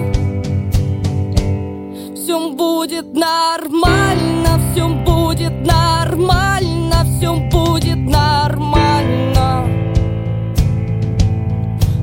[2.15, 9.65] Все будет нормально, все будет нормально, все будет нормально.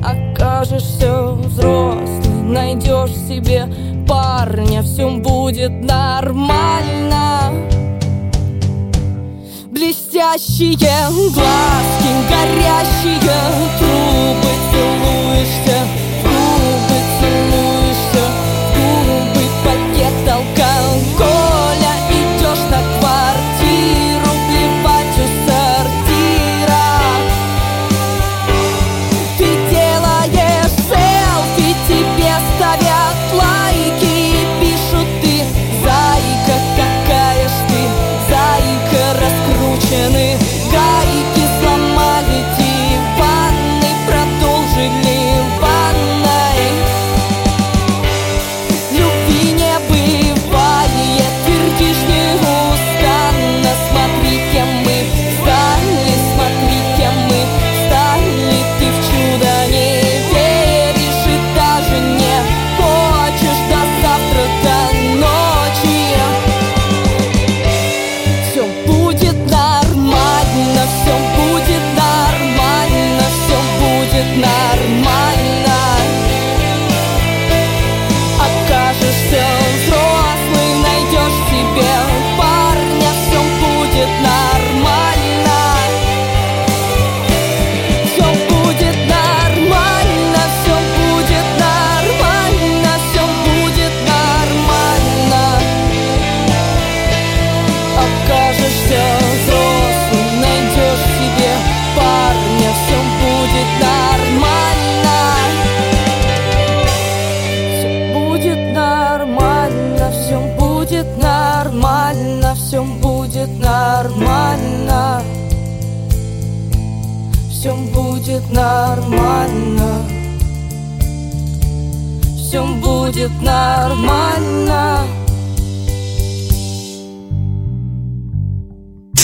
[0.05, 3.67] Окажешься взрослый, найдешь себе
[4.07, 7.53] парня, все будет нормально.
[9.71, 10.77] Блестящие
[11.35, 13.21] глазки, горящие
[13.79, 15.79] трубы, целуешься,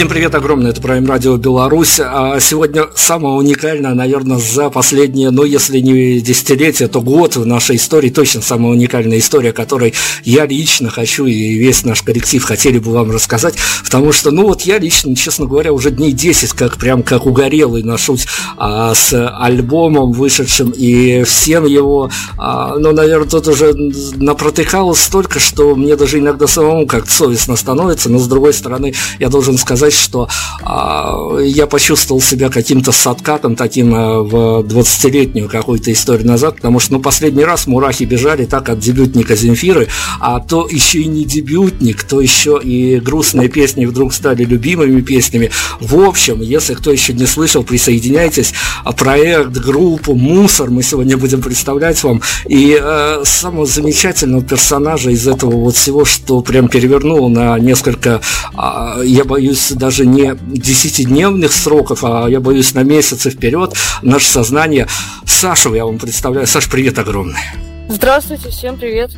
[0.02, 2.00] Всем привет огромное, это Prime Radio Беларусь.
[2.00, 7.76] А сегодня самое уникальное, наверное, за последние, ну, если не десятилетие, то год в нашей
[7.76, 12.91] истории, точно самая уникальная история, которой я лично хочу и весь наш коллектив хотели бы
[12.91, 13.54] вам рассказать,
[13.84, 17.84] потому что, ну, вот я лично, честно говоря, уже дней 10, как прям как угорелый
[17.84, 23.72] ношусь а, с альбомом вышедшим, и всем его, а, ну, наверное, тут уже
[24.16, 29.28] напротыкалось столько, что мне даже иногда самому как-то совестно становится, но, с другой стороны, я
[29.28, 30.28] должен сказать, сказать, что
[30.62, 36.94] а, я почувствовал себя каким-то садкатом таким а, в 20-летнюю какую-то историю назад, потому что,
[36.94, 39.89] ну, последний раз мурахи бежали так от дебютника Земфиры,
[40.21, 45.50] а то еще и не дебютник, то еще и грустные песни вдруг стали любимыми песнями.
[45.80, 48.53] В общем, если кто еще не слышал, присоединяйтесь.
[48.97, 52.21] Проект, группу «Мусор» мы сегодня будем представлять вам.
[52.48, 58.21] И э, самого замечательного персонажа из этого вот всего, что прям перевернуло на несколько,
[58.54, 64.86] э, я боюсь, даже не десятидневных сроков, а я боюсь на месяцы вперед наше сознание.
[65.24, 66.46] Сашу я вам представляю.
[66.46, 67.40] Саш, привет огромный.
[67.88, 69.10] Здравствуйте, всем привет.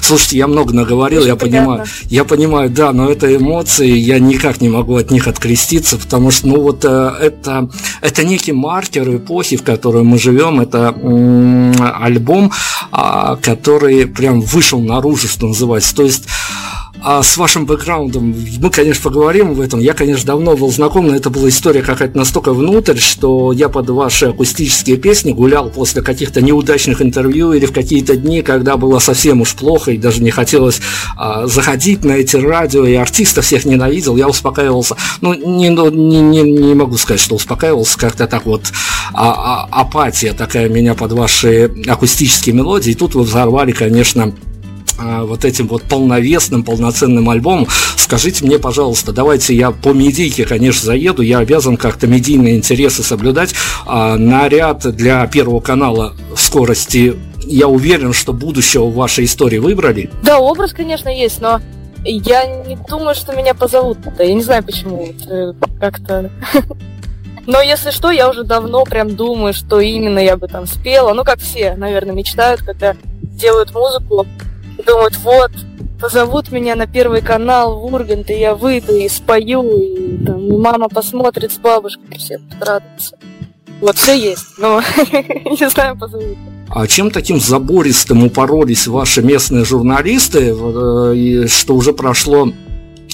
[0.00, 1.66] Слушайте, я много наговорил, Очень я приятно.
[1.66, 6.30] понимаю, я понимаю, да, но это эмоции, я никак не могу от них откреститься, потому
[6.30, 7.68] что, ну вот э, это,
[8.00, 10.94] это некий маркер эпохи, в которой мы живем, это
[12.00, 12.52] альбом,
[12.92, 16.28] а, который прям вышел наружу, что называется, то есть
[17.02, 19.80] а с вашим бэкграундом мы, конечно, поговорим об этом.
[19.80, 23.90] Я, конечно, давно был знаком, но это была история какая-то настолько внутрь, что я под
[23.90, 29.40] ваши акустические песни гулял после каких-то неудачных интервью или в какие-то дни, когда было совсем
[29.40, 30.80] уж плохо и даже не хотелось
[31.16, 34.96] а, заходить на эти радио, и артистов всех ненавидел, я успокаивался.
[35.20, 38.62] Ну, не, ну, не, не, не могу сказать, что успокаивался, как-то так вот
[39.12, 42.92] а, а, апатия такая меня под ваши акустические мелодии.
[42.92, 44.32] И тут вы взорвали, конечно,
[44.98, 47.66] вот этим вот полновесным, полноценным альбомом.
[47.96, 53.54] Скажите мне, пожалуйста, давайте я по медийке, конечно, заеду, я обязан как-то медийные интересы соблюдать.
[53.86, 60.10] А, наряд для Первого канала скорости, я уверен, что будущего в вашей истории выбрали.
[60.22, 61.60] Да, образ, конечно, есть, но
[62.04, 63.98] я не думаю, что меня позовут.
[64.18, 65.08] Я не знаю, почему.
[65.80, 66.30] Как-то...
[67.46, 71.12] Но если что, я уже давно прям думаю, что именно я бы там спела.
[71.12, 74.26] Ну, как все, наверное, мечтают, когда делают музыку,
[74.82, 75.50] думают, вот,
[76.00, 80.88] позовут меня на первый канал в Ургант, и я выйду и спою, и там, мама
[80.88, 83.16] посмотрит с бабушкой, все радуются.
[83.80, 84.80] Вот все есть, но
[85.12, 86.38] не знаю, позовут.
[86.68, 92.48] А чем таким забористым упоролись ваши местные журналисты, э, что уже прошло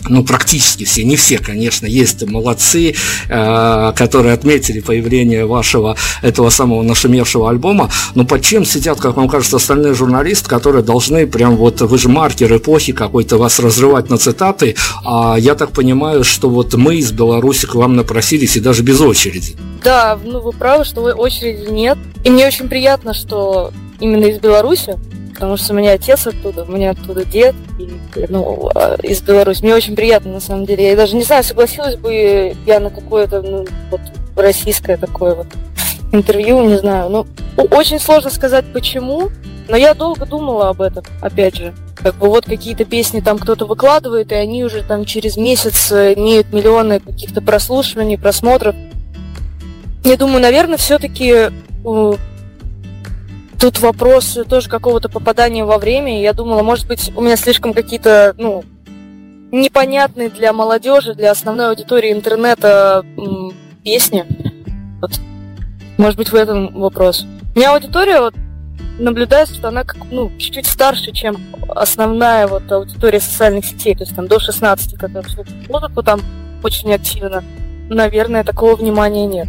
[0.08, 2.94] ну, практически все, не все, конечно, есть молодцы,
[3.29, 9.29] э, которые отметили появление вашего, этого самого нашумевшего альбома, но под чем сидят, как вам
[9.29, 14.19] кажется, остальные журналисты, которые должны прям вот, вы же маркер эпохи какой-то вас разрывать на
[14.19, 18.82] цитаты, а я так понимаю, что вот мы из Беларуси к вам напросились и даже
[18.82, 19.56] без очереди.
[19.82, 24.99] Да, ну вы правы, что очереди нет, и мне очень приятно, что именно из Беларуси,
[25.32, 27.91] потому что у меня отец оттуда, у меня оттуда дед, и,
[28.29, 29.62] ну, а, из Беларуси.
[29.62, 30.88] Мне очень приятно, на самом деле.
[30.88, 34.00] Я даже не знаю, согласилась бы я на какое-то, ну, вот,
[34.37, 35.47] российское такое вот
[36.12, 37.09] интервью, не знаю.
[37.11, 37.27] Ну,
[37.71, 39.31] очень сложно сказать, почему,
[39.69, 41.75] но я долго думала об этом, опять же.
[41.94, 46.53] Как бы вот какие-то песни там кто-то выкладывает, и они уже там через месяц имеют
[46.53, 48.75] миллионы каких-то прослушиваний, просмотров.
[50.03, 51.50] Я думаю, наверное, все-таки
[53.61, 56.23] Тут вопрос тоже какого-то попадания во время.
[56.23, 58.65] Я думала, может быть, у меня слишком какие-то, ну,
[59.53, 63.05] непонятные для молодежи, для основной аудитории интернета
[63.85, 64.25] песни.
[65.03, 65.12] Вот.
[65.99, 67.27] Может быть, в этом вопрос.
[67.55, 68.35] У меня аудитория вот,
[68.99, 71.37] наблюдается, что она как, ну, чуть-чуть старше, чем
[71.69, 76.23] основная вот аудитория социальных сетей, то есть там до 16, когда слушают музыку там
[76.62, 77.45] очень активно.
[77.91, 79.49] Наверное, такого внимания нет.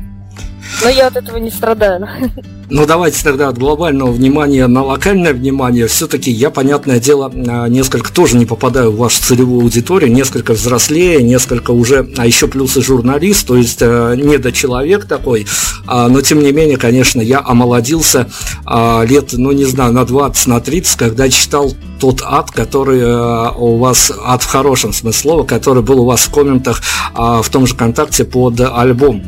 [0.84, 2.10] Но я от этого не страдаю.
[2.74, 5.88] Ну, давайте тогда от глобального внимания на локальное внимание.
[5.88, 11.22] Все-таки я, понятное дело, а, несколько тоже не попадаю в вашу целевую аудиторию, несколько взрослее,
[11.22, 15.48] несколько уже, а еще плюс и журналист, то есть э, недочеловек такой.
[15.86, 18.30] А, но, тем не менее, конечно, я омолодился
[18.66, 23.52] а, лет, ну, не знаю, на 20, на 30, когда читал тот ад, который э,
[23.58, 26.82] у вас, ад в хорошем смысле слова, который был у вас в комментах
[27.14, 29.24] в том же контакте под альбом.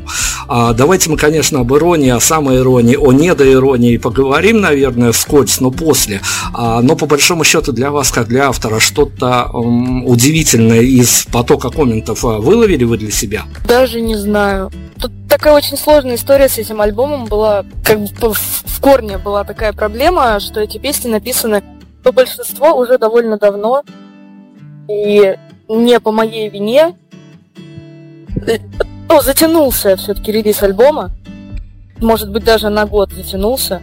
[0.48, 5.60] Давайте мы, конечно, об иронии, о самой иронии, о не до иронии поговорим, наверное, вскользь,
[5.60, 6.22] но после.
[6.54, 12.24] А, но по большому счету для вас, как для автора, что-то удивительное из потока комментов
[12.25, 13.44] а, выловили вы для себя?
[13.68, 14.72] Даже не знаю.
[15.02, 19.74] Тут такая очень сложная история с этим альбомом была, как бы в корне была такая
[19.74, 21.63] проблема, что эти песни написаны
[22.04, 23.84] по большинству уже довольно давно,
[24.90, 25.36] и
[25.70, 26.96] не по моей вине.
[28.46, 28.58] Э,
[29.10, 31.12] ну, затянулся все-таки релиз альбома
[32.04, 33.82] может быть, даже на год затянулся.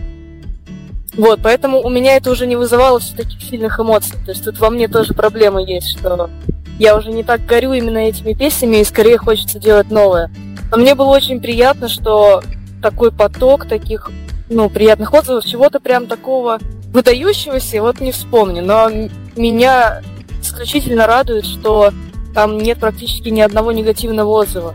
[1.17, 4.17] Вот, поэтому у меня это уже не вызывало все таких сильных эмоций.
[4.25, 6.31] То есть тут во мне тоже проблема есть, что
[6.79, 10.31] я уже не так горю именно этими песнями, и скорее хочется делать новое.
[10.71, 12.43] Но мне было очень приятно, что
[12.81, 14.11] такой поток таких,
[14.49, 16.59] ну, приятных отзывов, чего-то прям такого
[16.93, 18.63] выдающегося, вот не вспомню.
[18.63, 18.89] Но
[19.37, 20.01] меня
[20.41, 21.91] исключительно радует, что
[22.35, 24.75] там нет практически ни одного негативного отзыва.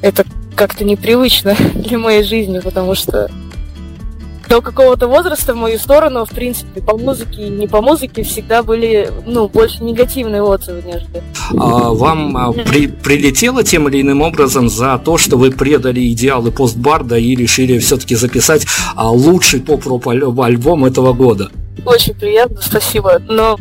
[0.00, 0.24] Это
[0.58, 3.30] как-то непривычно для моей жизни, потому что
[4.48, 8.62] до какого-то возраста в мою сторону, в принципе, по музыке и не по музыке всегда
[8.62, 11.22] были, ну, больше негативные отзывы, нежели.
[11.50, 16.50] А, вам а, при, прилетело тем или иным образом за то, что вы предали идеалы
[16.50, 21.50] постбарда и решили все-таки записать а, лучший поп-роп альбом этого года?
[21.84, 23.18] Очень приятно, спасибо.
[23.20, 23.58] Но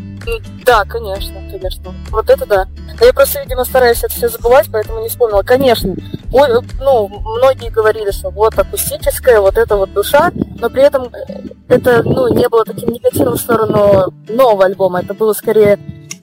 [0.65, 1.93] да, конечно, конечно.
[2.09, 2.67] Вот это да.
[2.99, 5.43] Я просто, видимо, стараюсь это все забывать, поэтому не вспомнила.
[5.43, 5.95] Конечно,
[6.33, 11.43] ой, ну, многие говорили, что вот акустическая, вот это вот душа, но при этом э,
[11.67, 15.01] это, ну, не было таким негативным в сторону нового альбома.
[15.01, 15.79] Это было скорее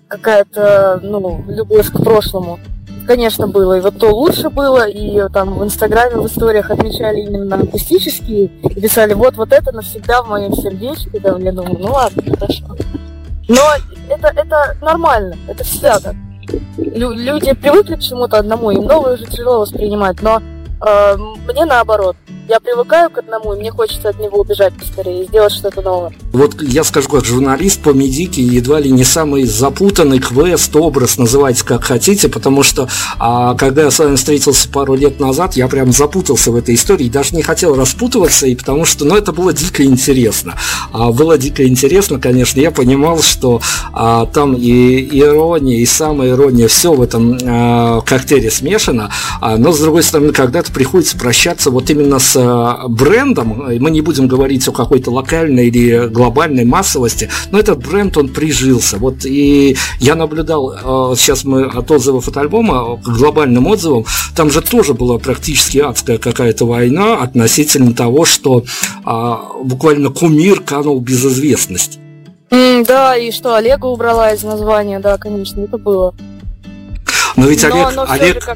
[0.09, 2.59] какая-то, ну, любовь к прошлому.
[3.07, 3.79] Конечно, было.
[3.79, 8.81] И вот то лучше было, и там в Инстаграме, в историях отмечали именно акустические, и
[8.81, 12.65] писали, вот, вот это навсегда в моем сердечке, да, я думаю, ну ладно, хорошо.
[13.49, 13.61] Но
[14.09, 16.15] это, это нормально, это всегда так.
[16.79, 20.41] Лю- люди привыкли к чему-то одному, им новое уже тяжело воспринимать, но
[20.87, 22.17] э, мне наоборот
[22.49, 26.13] я привыкаю к одному, и мне хочется от него убежать поскорее и сделать что-то новое.
[26.33, 31.65] Вот я скажу, как журналист по медике, едва ли не самый запутанный квест, образ, называйте
[31.65, 35.93] как хотите, потому что а, когда я с вами встретился пару лет назад, я прям
[35.93, 39.85] запутался в этой истории, даже не хотел распутываться, и потому что, ну, это было дико
[39.85, 40.55] интересно.
[40.93, 43.61] А, было дико интересно, конечно, я понимал, что
[43.93, 49.11] а, там и ирония, и самая ирония, все в этом а, коктейле смешано,
[49.41, 54.01] а, но, с другой стороны, когда-то приходится прощаться вот именно с Э, брендом, мы не
[54.01, 58.99] будем говорить о какой-то локальной или глобальной массовости, но этот бренд, он прижился.
[58.99, 60.73] Вот и я наблюдал,
[61.13, 64.05] э, сейчас мы от отзывов от альбома к глобальным отзывам,
[64.37, 68.65] там же тоже была практически адская какая-то война относительно того, что
[69.05, 71.99] а, буквально кумир канул без известности.
[72.51, 76.15] Mm, да, и что Олега убрала из названия, да, конечно, это было.
[77.37, 78.49] Но ведь Олег, но, но Олег,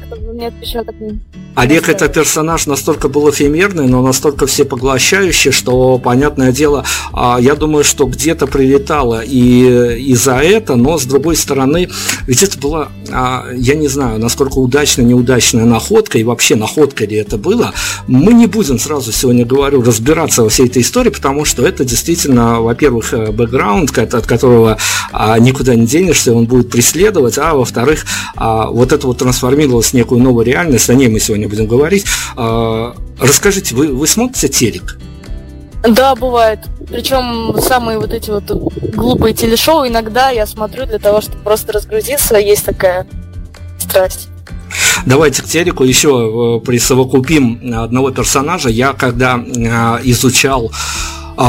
[1.55, 7.83] Олег это персонаж настолько был эфемерный, но настолько всепоглощающий, что, понятное дело, а, я думаю,
[7.83, 11.89] что где-то прилетало и, и за это, но с другой стороны,
[12.27, 17.17] ведь это была, а, я не знаю, насколько удачная, неудачная находка, и вообще находка ли
[17.17, 17.73] это было,
[18.07, 22.61] мы не будем сразу сегодня, говорю, разбираться во всей этой истории, потому что это действительно,
[22.61, 24.77] во-первых, э, бэкграунд, от которого
[25.11, 28.05] а, никуда не денешься, он будет преследовать, а во-вторых,
[28.69, 32.05] вот это вот трансформировалось в некую новую реальность, о ней мы сегодня будем говорить.
[32.35, 34.97] А, расскажите, вы, вы смотрите телек?
[35.83, 36.59] Да, бывает.
[36.89, 38.43] Причем самые вот эти вот
[38.93, 42.37] глупые телешоу иногда я смотрю для того, чтобы просто разгрузиться.
[42.37, 43.07] Есть такая
[43.79, 44.27] страсть.
[45.05, 48.69] Давайте к телеку еще э, присовокупим одного персонажа.
[48.69, 50.71] Я когда э, изучал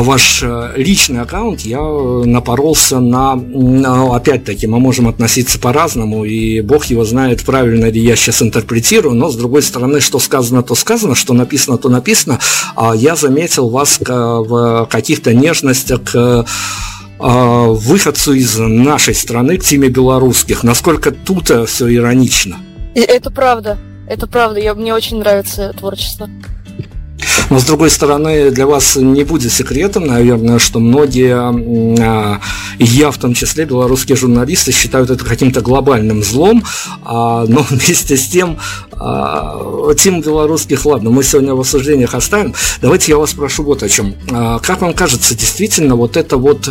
[0.03, 3.33] ваш э, личный аккаунт, я э, напоролся на,
[4.15, 9.31] опять-таки, мы можем относиться по-разному, и бог его знает, правильно ли я сейчас интерпретирую, но,
[9.31, 12.39] с другой стороны, что сказано, то сказано, что написано, то написано.
[12.77, 16.47] А я заметил вас в каких-то нежностях к
[17.19, 20.63] а, выходцу из нашей страны, к теме белорусских.
[20.63, 22.59] Насколько тут все иронично?
[22.95, 23.77] Это правда.
[24.09, 24.61] Это правда.
[24.61, 26.29] Я, мне очень нравится творчество.
[27.51, 31.35] Но с другой стороны, для вас не будет секретом, наверное, что многие,
[32.01, 32.41] а,
[32.79, 36.65] я в том числе, белорусские журналисты считают это каким-то глобальным злом,
[37.05, 38.59] а, но вместе с тем,
[38.93, 42.55] а, тем белорусских, ладно, мы сегодня в осуждениях оставим.
[42.81, 44.15] Давайте я вас спрошу вот о чем.
[44.63, 46.71] Как вам кажется, действительно, вот это вот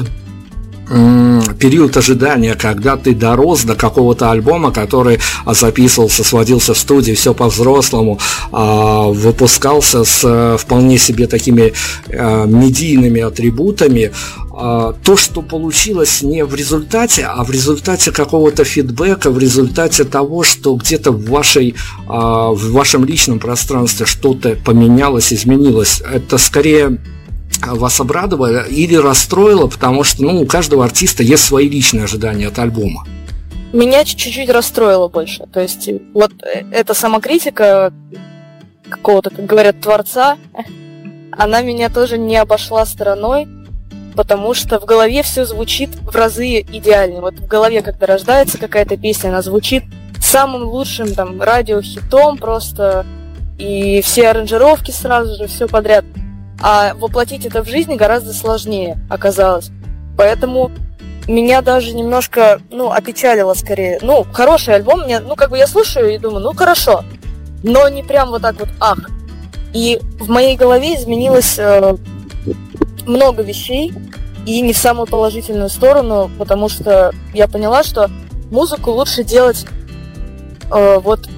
[1.59, 8.19] период ожидания, когда ты дорос до какого-то альбома, который записывался, сводился в студии, все по-взрослому,
[8.51, 11.73] а, выпускался с э, вполне себе такими
[12.07, 14.11] э, медийными атрибутами,
[14.61, 20.43] а, то, что получилось не в результате, а в результате какого-то фидбэка, в результате того,
[20.43, 21.75] что где-то в, вашей,
[22.07, 26.99] а, в вашем личном пространстве что-то поменялось, изменилось, это скорее
[27.61, 32.59] вас обрадовало или расстроило, потому что ну, у каждого артиста есть свои личные ожидания от
[32.59, 33.05] альбома?
[33.73, 35.45] Меня чуть-чуть расстроило больше.
[35.53, 37.93] То есть вот э, эта самокритика
[38.89, 40.37] какого-то, как говорят, творца,
[41.31, 43.47] она меня тоже не обошла стороной,
[44.15, 47.21] потому что в голове все звучит в разы идеальнее.
[47.21, 49.83] Вот в голове, когда рождается какая-то песня, она звучит
[50.19, 53.05] самым лучшим там радиохитом просто,
[53.57, 56.05] и все аранжировки сразу же, все подряд.
[56.61, 59.69] А воплотить это в жизни гораздо сложнее оказалось.
[60.17, 60.71] Поэтому
[61.27, 63.99] меня даже немножко, ну, опечалило скорее.
[64.01, 67.03] Ну, хороший альбом, мне, ну, как бы я слушаю и думаю, ну, хорошо.
[67.63, 68.99] Но не прям вот так вот, ах.
[69.73, 71.95] И в моей голове изменилось э,
[73.05, 73.93] много вещей,
[74.45, 78.09] и не в самую положительную сторону, потому что я поняла, что
[78.49, 79.65] музыку лучше делать
[80.71, 81.29] э, вот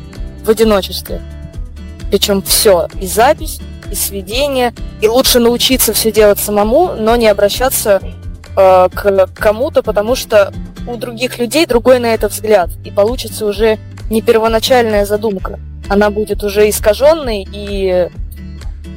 [0.44, 1.22] в одиночестве.
[2.10, 3.60] Причем все, и запись,
[3.92, 8.02] и сведение, и лучше научиться все делать самому, но не обращаться
[8.56, 10.54] э, к кому-то, потому что
[10.88, 13.78] у других людей другой на это взгляд, и получится уже
[14.10, 15.60] не первоначальная задумка.
[15.90, 18.10] Она будет уже искаженной, и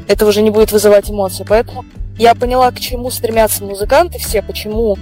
[0.06, 1.44] это уже не будет вызывать эмоции.
[1.48, 1.84] Поэтому
[2.18, 4.96] я поняла, к чему стремятся музыканты все, почему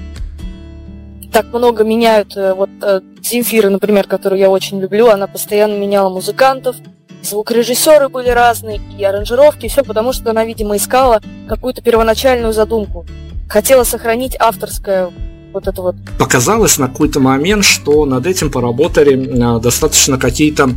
[1.32, 2.36] так много меняют.
[2.36, 6.76] Э, вот э, Земфира, например, которую я очень люблю, она постоянно меняла музыкантов,
[7.22, 13.06] звукорежиссеры были разные, и аранжировки, и все, потому что она, видимо, искала какую-то первоначальную задумку.
[13.48, 15.10] Хотела сохранить авторское
[15.52, 15.96] вот это вот.
[16.18, 20.70] Показалось на какой-то момент, что над этим поработали а, достаточно какие-то,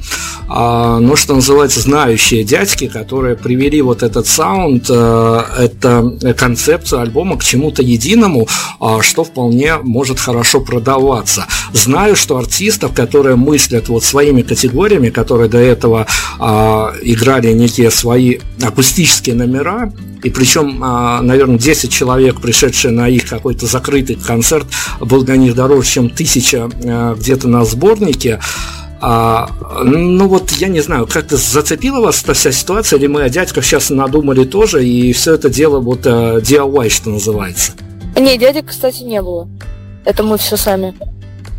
[0.47, 7.37] а, ну, что называется, знающие дядьки, которые привели вот этот саунд, а, это концепцию альбома
[7.37, 8.47] к чему-то единому,
[9.01, 11.45] что вполне может хорошо продаваться.
[11.73, 16.07] Знаю, что артистов, которые мыслят вот своими категориями, которые до этого
[17.03, 19.91] играли некие свои акустические номера,
[20.23, 24.64] и причем, наверное, 10 человек, пришедшие на их какой-то закрытый концерт,
[24.99, 28.39] был для них дороже, чем тысяча э, где-то на сборнике.
[29.01, 29.49] А,
[29.83, 33.63] ну вот, я не знаю, как-то зацепила вас эта вся ситуация, или мы о дядьках
[33.63, 37.73] сейчас надумали тоже, и все это дело вот э, DIY, что называется?
[38.17, 39.47] Не, дядек, кстати, не было.
[40.05, 40.95] Это мы все сами.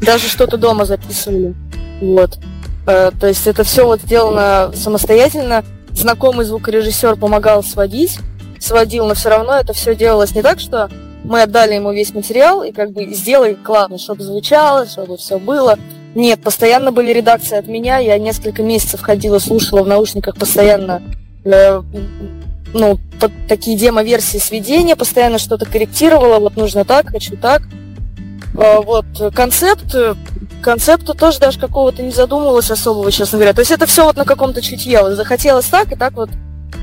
[0.00, 1.54] Даже что-то дома записывали.
[2.00, 2.38] Вот.
[2.86, 5.64] Э, то есть это все вот сделано самостоятельно.
[5.92, 8.18] Знакомый звукорежиссер помогал сводить
[8.66, 10.90] сводил, но все равно это все делалось не так, что
[11.26, 15.78] мы отдали ему весь материал и как бы сделай классно, чтобы звучало, чтобы все было.
[16.14, 21.02] Нет, постоянно были редакции от меня, я несколько месяцев ходила, слушала в наушниках постоянно
[21.44, 21.82] э,
[22.72, 27.62] ну, под такие демо-версии сведения, постоянно что-то корректировала, вот нужно так, хочу так.
[28.56, 29.04] Э, вот,
[29.34, 29.94] концепт,
[30.62, 33.52] концепту тоже даже какого-то не задумывалась особого, честно говоря.
[33.52, 35.14] То есть это все вот на каком-то чутье.
[35.14, 36.30] Захотелось так, и так вот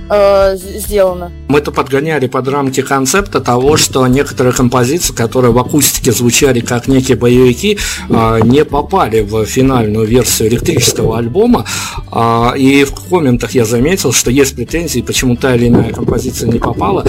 [0.10, 1.32] э, сделано.
[1.48, 6.88] Мы это подгоняли под рамки концепта того, что некоторые композиции, которые в акустике звучали как
[6.88, 7.78] некие боевики,
[8.10, 11.66] э, не попали в финальную версию электрического альбома.
[12.12, 16.60] Э, и в комментах я заметил, что есть претензии, почему та или иная композиция не
[16.60, 17.06] попала.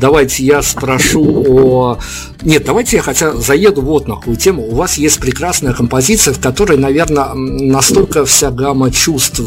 [0.00, 1.98] Давайте я спрошу о...
[2.42, 4.66] Нет, давайте я хотя заеду вот на какую тему.
[4.66, 9.40] У вас есть прекрасная композиция, в которой, наверное, настолько вся гамма чувств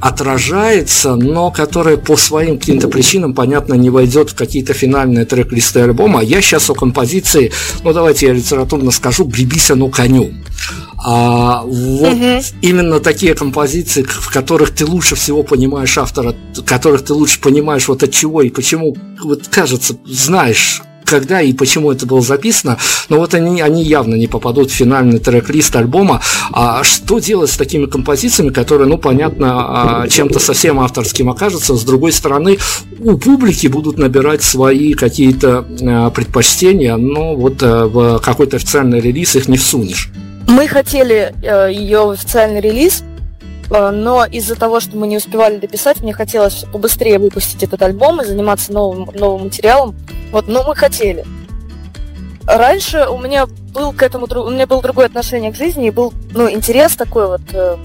[0.00, 6.22] отражается, но которая по своим каким-то причинам, понятно, не войдет в какие-то финальные трек-листы альбома.
[6.22, 10.44] Я сейчас о композиции, ну давайте я литературно скажу, «Гребись оно конем».
[11.04, 12.42] А вот угу.
[12.60, 16.34] именно такие композиции, в которых ты лучше всего понимаешь автора,
[16.66, 21.90] которых ты лучше понимаешь вот от чего и почему, вот кажется, знаешь, когда и почему
[21.92, 26.20] это было записано, но вот они, они явно не попадут в финальный трек-лист альбома.
[26.52, 31.82] А что делать с такими композициями, которые, ну, понятно, а, чем-то совсем авторским окажутся, с
[31.84, 32.58] другой стороны,
[32.98, 39.36] у публики будут набирать свои какие-то а, предпочтения, но вот а, в какой-то официальный релиз
[39.36, 40.10] их не всунешь.
[40.46, 43.02] Мы хотели э, ее в официальный релиз,
[43.70, 48.20] Э, но из-за того, что мы не успевали дописать, мне хотелось побыстрее выпустить этот альбом
[48.20, 49.94] и заниматься новым, новым материалом.
[50.32, 51.24] Вот, но мы хотели.
[52.46, 56.12] Раньше у меня был к этому у меня было другое отношение к жизни, и был
[56.32, 57.76] ну, интерес такой вот э,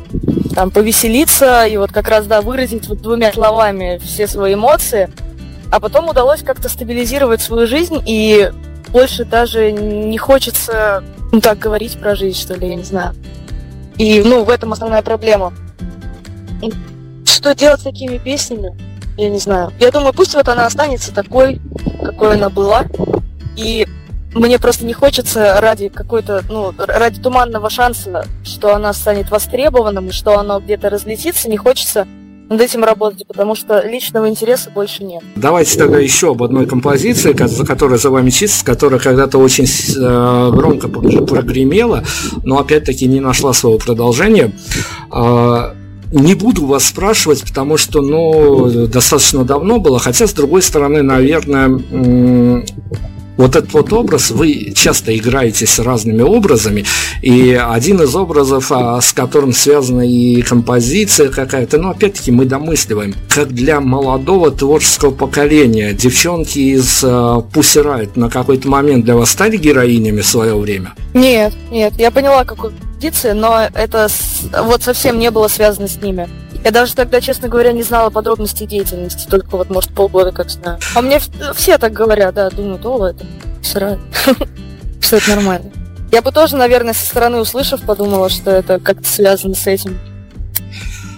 [0.55, 5.09] там повеселиться и вот как раз да выразить вот двумя словами все свои эмоции.
[5.71, 8.51] А потом удалось как-то стабилизировать свою жизнь, и
[8.89, 13.15] больше даже не хочется ну, так говорить про жизнь, что ли, я не знаю.
[13.97, 15.53] И, ну, в этом основная проблема.
[17.25, 18.77] Что делать с такими песнями?
[19.17, 19.71] Я не знаю.
[19.79, 21.61] Я думаю, пусть вот она останется такой,
[22.03, 22.85] какой она была.
[23.55, 23.87] И
[24.33, 30.39] мне просто не хочется ради какой-то, ну, ради туманного шанса, что она станет востребованным что
[30.39, 32.07] оно где-то разлетится, не хочется
[32.49, 35.23] над этим работать, потому что личного интереса больше нет.
[35.35, 40.51] Давайте тогда еще об одной композиции, за которой за вами чистится, которая когда-то очень э,
[40.51, 42.03] громко прогремела,
[42.43, 44.51] но опять-таки не нашла своего продолжения.
[46.13, 51.81] Не буду вас спрашивать, потому что, ну, достаточно давно было, хотя, с другой стороны, наверное,
[53.37, 56.85] вот этот вот образ, вы часто играете с разными образами,
[57.21, 63.15] и один из образов, а, с которым связана и композиция какая-то, ну, опять-таки, мы домысливаем,
[63.29, 69.57] как для молодого творческого поколения, девчонки из а, Riot на какой-то момент для вас стали
[69.57, 70.93] героинями в свое время?
[71.13, 74.07] Нет, нет, я поняла, какой композиции, но это
[74.63, 76.27] вот совсем не было связано с ними.
[76.63, 80.79] Я даже тогда, честно говоря, не знала подробностей деятельности, только вот, может, полгода как знаю.
[80.95, 81.19] А мне
[81.53, 83.25] все так говорят, да, думают, о, это
[83.61, 83.99] сыра,
[85.01, 85.71] что это нормально.
[86.11, 89.99] Я бы тоже, наверное, со стороны услышав, подумала, что это как-то связано с этим.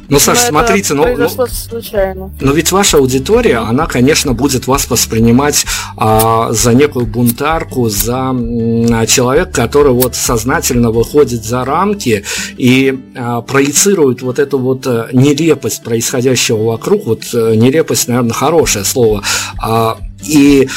[0.07, 2.31] Ну, Саш, но смотрите, ну, ну, случайно.
[2.39, 5.65] но ведь ваша аудитория, она, конечно, будет вас воспринимать
[5.97, 12.23] а, за некую бунтарку, за а, человека, который вот сознательно выходит за рамки
[12.57, 18.85] и а, проецирует вот эту вот а, нелепость происходящего вокруг, вот а, нелепость, наверное, хорошее
[18.85, 19.23] слово,
[19.61, 20.69] а, и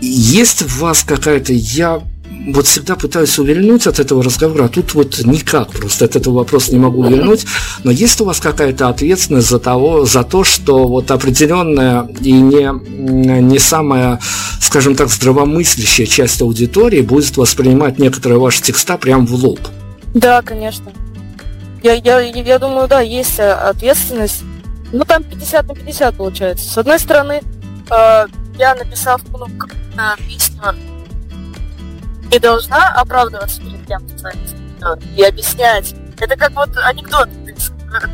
[0.00, 2.00] есть в вас какая-то, я
[2.46, 6.72] вот всегда пытаюсь увильнуть от этого разговора, а тут вот никак просто от этого вопроса
[6.72, 7.44] не могу увильнуть.
[7.84, 12.70] Но есть у вас какая-то ответственность за, того, за то, что вот определенная и не,
[13.40, 14.20] не самая,
[14.60, 19.60] скажем так, здравомыслящая часть аудитории будет воспринимать некоторые ваши текста прям в лоб?
[20.14, 20.92] Да, конечно.
[21.82, 24.42] Я, я, я думаю, да, есть э, ответственность.
[24.92, 26.68] Ну, там 50 на 50 получается.
[26.68, 27.40] С одной стороны,
[27.90, 28.26] э,
[28.58, 29.46] я написав ну,
[30.28, 30.74] песню
[32.30, 34.32] не должна оправдываться перед кем-то
[35.16, 35.94] и объяснять.
[36.18, 37.28] Это как вот анекдот.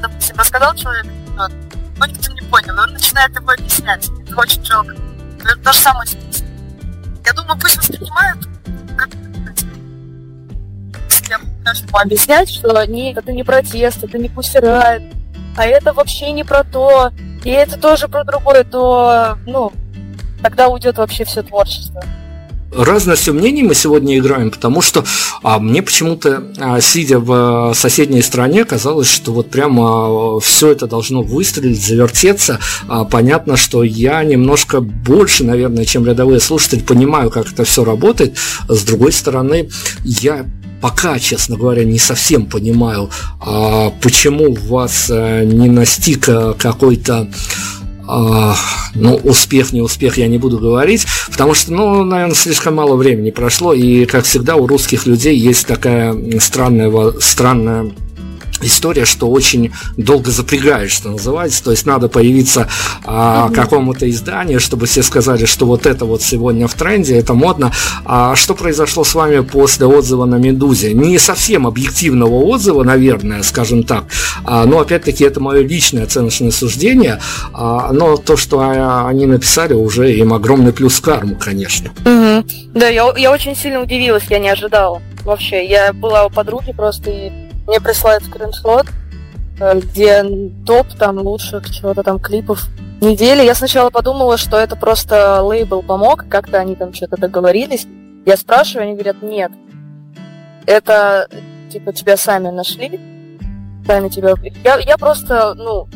[0.00, 1.52] допустим, рассказал человек анекдот,
[1.98, 4.08] но никто не понял, он начинает его объяснять.
[4.26, 4.94] Это очень жалко.
[5.40, 6.16] Это то же самое с
[7.24, 8.46] Я думаю, пусть воспринимают
[11.96, 15.02] ему объяснять, что нет, это не протест, это не пусирает,
[15.56, 17.10] а это вообще не про то,
[17.44, 19.72] и это тоже про другое, то, ну,
[20.42, 22.02] тогда уйдет вообще все творчество
[22.76, 25.04] разностью мнений мы сегодня играем, потому что
[25.42, 31.22] а, мне почему-то, а, сидя в соседней стране, казалось, что вот прямо все это должно
[31.22, 32.58] выстрелить, завертеться.
[32.88, 38.36] А, понятно, что я немножко больше, наверное, чем рядовые слушатели, понимаю, как это все работает.
[38.68, 39.68] С другой стороны,
[40.04, 40.46] я
[40.80, 43.10] пока, честно говоря, не совсем понимаю,
[43.40, 47.28] а, почему вас а, не настиг э, какой-то а,
[48.06, 53.30] ну, успех, не успех, я не буду говорить, потому что, ну, наверное, слишком мало времени
[53.30, 57.92] прошло, и, как всегда, у русских людей есть такая странная, странная
[58.62, 62.68] история, что очень долго запрягаешь, что называется, то есть надо появиться
[63.04, 67.72] а, какому-то изданию, чтобы все сказали, что вот это вот сегодня в тренде, это модно.
[68.04, 70.92] А что произошло с вами после отзыва на Медузе?
[70.92, 74.04] Не совсем объективного отзыва, наверное, скажем так,
[74.44, 77.20] а, но опять-таки это мое личное оценочное суждение,
[77.52, 78.60] а, но то, что
[79.06, 81.90] они написали, уже им огромный плюс карму, конечно.
[82.00, 82.46] Угу.
[82.74, 85.66] Да, я, я очень сильно удивилась, я не ожидала вообще.
[85.66, 88.86] Я была у подруги просто и мне присылают скриншот,
[89.60, 90.24] э, где
[90.66, 92.66] топ там лучших чего-то там клипов
[93.00, 93.42] недели.
[93.44, 97.86] Я сначала подумала, что это просто лейбл помог, как-то они там что-то договорились.
[98.24, 99.52] Я спрашиваю, они говорят, нет.
[100.66, 101.28] Это,
[101.70, 103.00] типа, тебя сами нашли,
[103.86, 104.34] сами тебя...
[104.64, 105.86] Я, я просто, ну,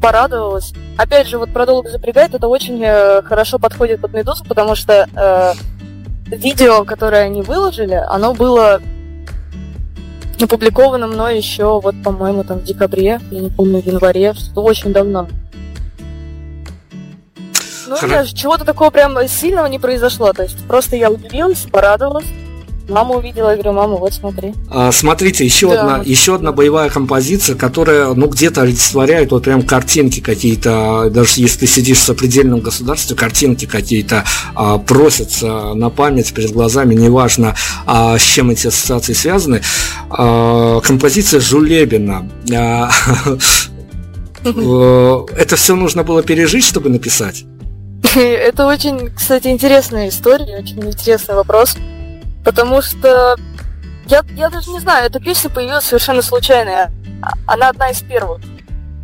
[0.00, 0.72] порадовалась.
[0.96, 5.54] Опять же, вот продолг запрягает, это очень э, хорошо подходит под Медузу, потому что э,
[6.36, 8.80] видео, которое они выложили, оно было
[10.42, 14.92] опубликовано мной еще, вот, по-моему, там в декабре, я не помню, в январе, что очень
[14.92, 15.28] давно.
[17.88, 18.26] Ну, Хор...
[18.26, 20.32] чего-то такого прям сильного не произошло.
[20.32, 22.26] То есть просто я удивилась, порадовалась.
[22.88, 24.54] Мама увидела, я говорю, мама, вот смотри.
[24.70, 25.80] А, смотрите, еще да.
[25.80, 31.60] одна, еще одна боевая композиция, которая, ну, где-то олицетворяет вот прям картинки какие-то, даже если
[31.60, 34.24] ты сидишь в сопредельном государстве, картинки какие-то
[34.54, 39.60] а, просятся на память перед глазами, неважно, а, с чем эти ассоциации связаны.
[40.08, 42.26] А, композиция Жулебина.
[42.54, 42.90] А,
[44.44, 47.44] э, это все нужно было пережить, чтобы написать?
[48.14, 51.76] Это очень, кстати, интересная история, очень интересный вопрос.
[52.48, 53.36] Потому что
[54.06, 56.90] я, я даже не знаю, эта песня появилась совершенно случайно.
[57.46, 58.40] Она одна из первых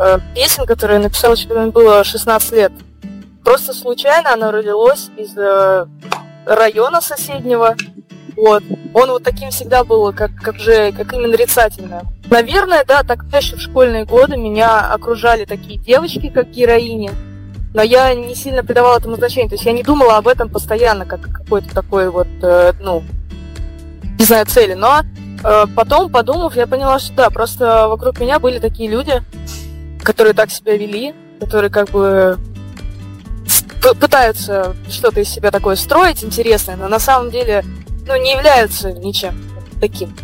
[0.00, 2.72] э, песен, которые я написала, когда мне было 16 лет.
[3.44, 5.84] Просто случайно она родилась из э,
[6.46, 7.76] района соседнего.
[8.34, 8.62] Вот.
[8.94, 12.04] Он вот таким всегда был, как, как же, как именно нарицательное.
[12.30, 17.10] Наверное, да, так еще в школьные годы меня окружали такие девочки, как героини.
[17.74, 19.50] Но я не сильно придавала этому значения.
[19.50, 23.02] То есть я не думала об этом постоянно, как какой-то такой вот, э, ну,
[24.18, 25.02] не знаю, цели, но
[25.42, 29.22] э, потом, подумав, я поняла, что да, просто вокруг меня были такие люди,
[30.02, 32.38] которые так себя вели, которые как бы
[34.00, 37.64] пытаются что-то из себя такое строить интересное, но на самом деле
[38.06, 39.34] ну, не являются ничем
[39.80, 40.16] таким.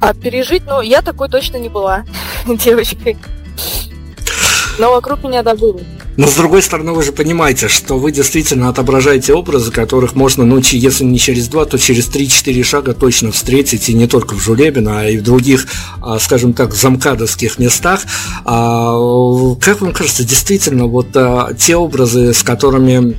[0.00, 2.04] А пережить, ну, я такой точно не была
[2.46, 3.18] девочкой.
[4.78, 5.54] Но вокруг меня, да.
[6.20, 10.58] Но с другой стороны, вы же понимаете, что вы действительно отображаете образы, которых можно, ну,
[10.58, 15.00] если не через два, то через 3-4 шага точно встретить, и не только в Жулебино,
[15.00, 15.66] а и в других,
[16.02, 18.02] а, скажем так, замкадовских местах.
[18.44, 18.98] А,
[19.62, 23.16] как вам кажется, действительно, вот а, те образы, с которыми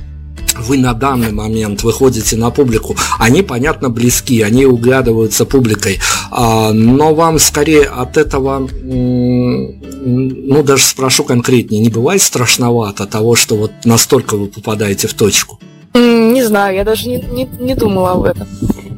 [0.62, 7.14] вы на данный момент выходите на публику, они, понятно, близки, они углядываются публикой, а, но
[7.14, 14.36] вам скорее от этого, ну, даже спрошу конкретнее, не бывает страшновато того, что вот настолько
[14.36, 15.58] вы попадаете в точку?
[15.94, 18.48] Не знаю, я даже не, не, не думала об этом.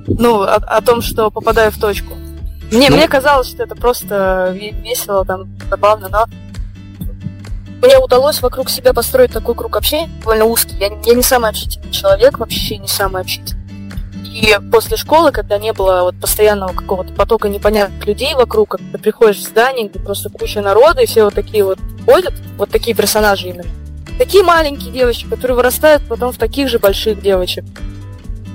[0.07, 2.15] Ну, о, о том, что попадаю в точку.
[2.71, 6.27] Мне, ну, мне казалось, что это просто весело, там, забавно, но
[7.85, 10.77] мне удалось вокруг себя построить такой круг общения, довольно узкий.
[10.79, 13.63] Я, я не самый общительный человек, вообще не самый общительный.
[14.25, 18.99] И после школы, когда не было вот постоянного какого-то потока непонятных людей вокруг, когда ты
[18.99, 22.97] приходишь в здание, где просто куча народа, и все вот такие вот ходят, вот такие
[22.97, 23.71] персонажи именно.
[24.19, 27.65] Такие маленькие девочки, которые вырастают потом в таких же больших девочек.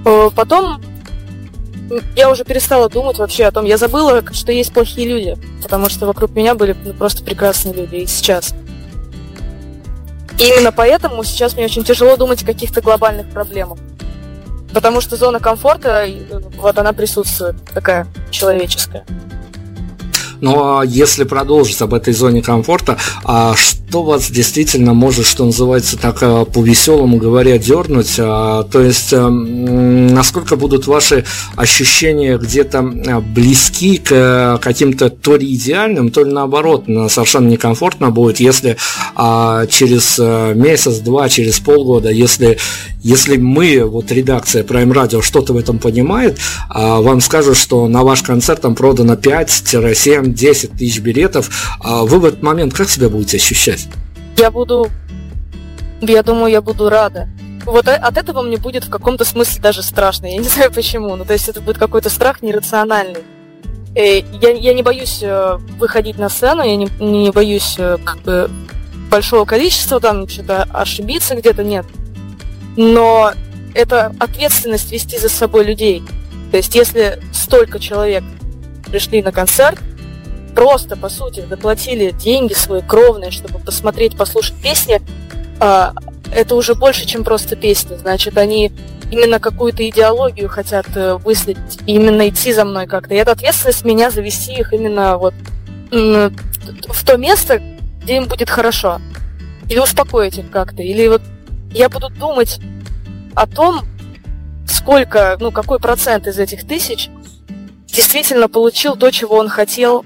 [0.05, 0.81] Э, потом
[2.15, 6.05] я уже перестала думать вообще о том, я забыла, что есть плохие люди, потому что
[6.07, 8.53] вокруг меня были просто прекрасные люди и сейчас.
[10.39, 13.77] Именно поэтому сейчас мне очень тяжело думать о каких-то глобальных проблемах.
[14.73, 16.07] Потому что зона комфорта,
[16.57, 19.05] вот она присутствует, такая человеческая.
[20.41, 25.97] Ну а если продолжить об этой зоне комфорта, а что вас действительно может, что называется,
[25.97, 28.15] так э, по-веселому говоря, дернуть?
[28.19, 31.25] А, то есть, а, насколько будут ваши
[31.55, 38.39] ощущения где-то э, близки к каким-то то ли идеальным, то ли наоборот, совершенно некомфортно будет,
[38.39, 38.77] если
[39.15, 40.19] а, через
[40.55, 42.57] месяц, два, через полгода, если,
[43.01, 46.37] если мы, вот редакция Prime Radio, что-то в этом понимает,
[46.69, 51.49] а, вам скажут, что на ваш концерт там продано 5-7 10 тысяч билетов,
[51.83, 53.78] вы в этот момент как себя будете ощущать?
[54.37, 54.89] Я буду,
[56.01, 57.27] я думаю, я буду рада.
[57.65, 60.25] Вот от этого мне будет в каком-то смысле даже страшно.
[60.25, 61.15] Я не знаю почему.
[61.15, 63.23] Ну, то есть это будет какой-то страх нерациональный.
[63.95, 68.19] Э, я, я не боюсь э, выходить на сцену, я не, не боюсь э, как
[68.19, 68.49] бы
[69.09, 71.85] большого количества, там что-то ошибиться где-то, нет.
[72.77, 73.33] Но
[73.73, 76.03] это ответственность вести за собой людей.
[76.51, 78.23] То есть если столько человек
[78.85, 79.79] пришли на концерт,
[80.53, 85.01] просто, по сути, заплатили деньги свои кровные, чтобы посмотреть, послушать песни,
[85.59, 85.93] а,
[86.33, 87.95] это уже больше, чем просто песни.
[87.95, 88.71] Значит, они
[89.11, 93.13] именно какую-то идеологию хотят э, выследить, именно идти за мной как-то.
[93.15, 95.33] И это ответственность меня завести их именно вот
[95.91, 97.59] в то место,
[98.03, 99.01] где им будет хорошо.
[99.67, 100.83] Или успокоить их как-то.
[100.83, 101.21] Или вот
[101.71, 102.59] я буду думать
[103.35, 103.81] о том,
[104.67, 107.09] сколько, ну, какой процент из этих тысяч
[107.87, 110.05] действительно получил то, чего он хотел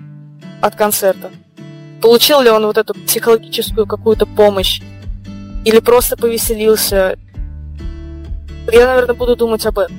[0.64, 1.30] от концерта?
[2.02, 4.82] Получил ли он вот эту психологическую какую-то помощь?
[5.66, 7.18] Или просто повеселился?
[8.72, 9.96] Я, наверное, буду думать об этом.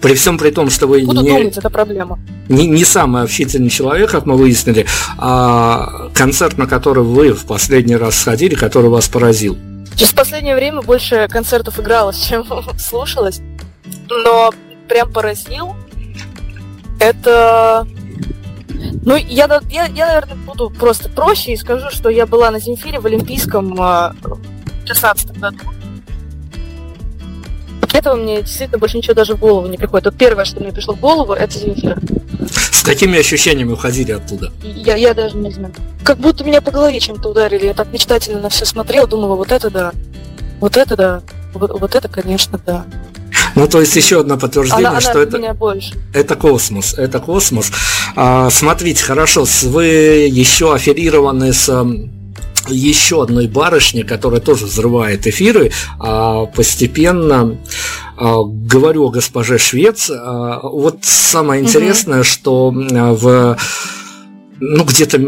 [0.00, 2.18] При всем при том, что вы Буду не, думать, это проблема.
[2.48, 7.96] Не, не самый общительный человек, как мы выяснили, а концерт, на который вы в последний
[7.96, 9.56] раз сходили, который вас поразил.
[9.94, 12.44] Сейчас в последнее время больше концертов игралось, чем
[12.78, 13.40] слушалось.
[14.08, 14.52] Но
[14.88, 15.74] прям поразил.
[16.98, 17.86] Это
[19.04, 23.00] ну, я, я, я, наверное, буду просто проще и скажу, что я была на Земфире
[23.00, 25.58] в Олимпийском э, в 16 году.
[27.80, 30.06] От этого мне действительно больше ничего даже в голову не приходит.
[30.06, 31.98] Вот первое, что мне пришло в голову, это Земфира.
[32.50, 34.52] С какими ощущениями уходили оттуда?
[34.62, 35.74] Я, я даже не знаю.
[36.04, 37.66] Как будто меня по голове чем-то ударили.
[37.66, 39.92] Я так мечтательно на все смотрела, думала, вот это да,
[40.60, 41.22] вот это да,
[41.54, 42.86] вот, вот это, конечно, да.
[43.54, 45.94] Ну, то есть еще одно подтверждение, она, что она это, больше.
[46.14, 46.94] это космос.
[46.96, 47.70] Это космос.
[48.16, 51.68] А, смотрите, хорошо, вы еще аффилированы с
[52.68, 57.58] еще одной барышней, которая тоже взрывает эфиры, а постепенно
[58.16, 60.10] а, говорю о госпоже Швец.
[60.10, 62.24] А, вот самое интересное, угу.
[62.24, 63.58] что в
[64.64, 65.18] ну, где-то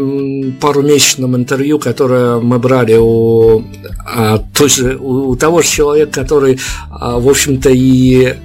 [0.61, 3.63] парумесячном интервью, которое мы брали у,
[4.05, 6.59] а, той же, у, того же человека, который,
[6.91, 8.35] а, в общем-то, и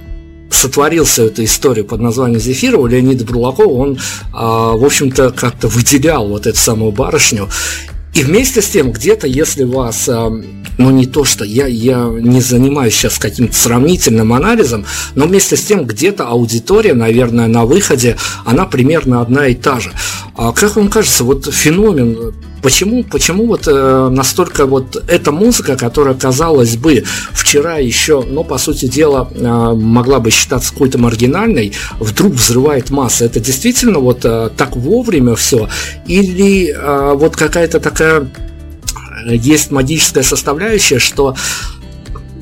[0.49, 3.99] сотворил всю эту историю под названием Зефира, у Леонида Бурлакова, он,
[4.33, 7.47] а, в общем-то, как-то выделял вот эту самую барышню.
[8.13, 12.93] И вместе с тем, где-то, если вас, ну не то, что я, я не занимаюсь
[12.93, 19.21] сейчас каким-то сравнительным анализом, но вместе с тем, где-то аудитория, наверное, на выходе, она примерно
[19.21, 19.93] одна и та же.
[20.35, 26.13] А как вам кажется, вот феномен Почему, почему вот э, настолько вот эта музыка, которая,
[26.13, 32.33] казалось бы, вчера еще, ну, по сути дела, э, могла бы считаться какой-то маргинальной, вдруг
[32.33, 33.25] взрывает массы?
[33.25, 35.69] Это действительно вот э, так вовремя все?
[36.05, 38.29] Или э, вот какая-то такая
[39.27, 41.35] э, есть магическая составляющая, что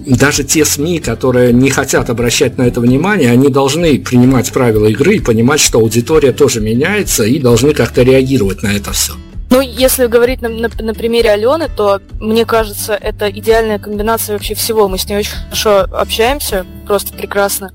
[0.06, 5.16] даже те СМИ, которые не хотят обращать на это внимание, они должны принимать правила игры
[5.16, 9.14] и понимать, что аудитория тоже меняется и должны как-то реагировать на это все.
[9.52, 14.54] Ну, если говорить на, на, на примере Алены, то мне кажется, это идеальная комбинация вообще
[14.54, 14.88] всего.
[14.88, 17.72] Мы с ней очень хорошо общаемся, просто прекрасно.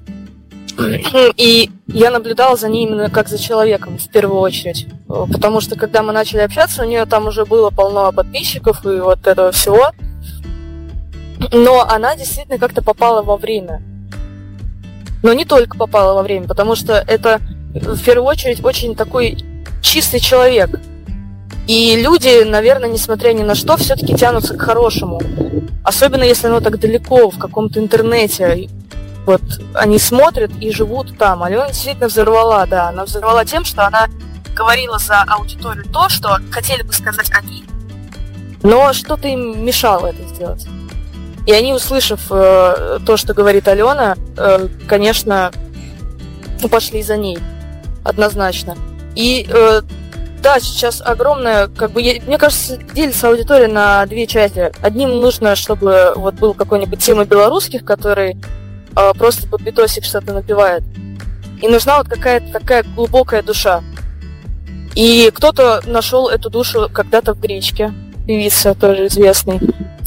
[1.37, 4.87] И я наблюдала за ней именно как за человеком в первую очередь.
[5.07, 9.27] Потому что когда мы начали общаться, у нее там уже было полно подписчиков и вот
[9.27, 9.91] этого всего.
[11.53, 13.83] Но она действительно как-то попала во время.
[15.23, 17.41] Но не только попала во время, потому что это
[17.73, 19.39] в первую очередь очень такой
[19.83, 20.71] чистый человек.
[21.67, 25.21] И люди, наверное, несмотря ни на что, все-таки тянутся к хорошему.
[25.83, 28.69] Особенно если оно так далеко, в каком-то интернете.
[29.27, 29.43] Вот
[29.75, 31.43] они смотрят и живут там.
[31.43, 32.89] Алена действительно взорвала, да.
[32.89, 34.09] Она взорвала тем, что она
[34.55, 37.65] говорила за аудиторию то, что хотели бы сказать они,
[38.63, 40.67] но что-то им мешало это сделать.
[41.47, 45.53] И они, услышав э, то, что говорит Алена, э, конечно,
[46.71, 47.39] пошли за ней.
[48.03, 48.77] Однозначно.
[49.15, 49.83] И э,
[50.45, 54.71] да, сейчас огромная, как бы, мне кажется, делится аудитория на две части.
[54.83, 58.37] Одним нужно, чтобы вот был какой-нибудь тема белорусских, который
[58.95, 60.83] э, просто под битосик что-то напевает.
[61.63, 63.83] И нужна вот какая-то такая глубокая душа.
[64.95, 67.95] И кто-то нашел эту душу когда-то в Гречке,
[68.27, 69.61] певица тоже известный.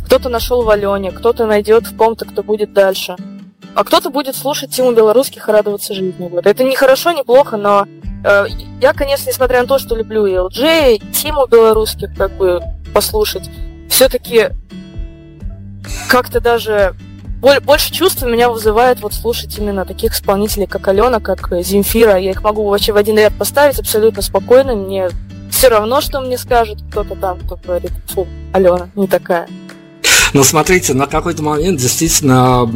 [0.05, 3.15] Кто-то нашел в Алене, кто-то найдет в ком-то, кто будет дальше.
[3.73, 6.29] А кто-то будет слушать тему белорусских и радоваться жизни.
[6.29, 6.45] Вот.
[6.45, 7.87] Это не хорошо, не плохо, но
[8.81, 12.61] я, конечно, несмотря на то, что люблю и LJ, и Тиму белорусских, как бы,
[12.93, 13.49] послушать,
[13.89, 14.49] все-таки
[16.09, 16.93] как-то даже
[17.39, 22.17] больше чувств меня вызывает вот слушать именно таких исполнителей, как Алена, как Земфира.
[22.17, 24.75] Я их могу вообще в один ряд поставить абсолютно спокойно.
[24.75, 25.09] Мне
[25.51, 29.47] все равно, что мне скажут кто-то там, кто говорит, фу, Алена не такая.
[30.33, 32.67] Но смотрите, на какой-то момент действительно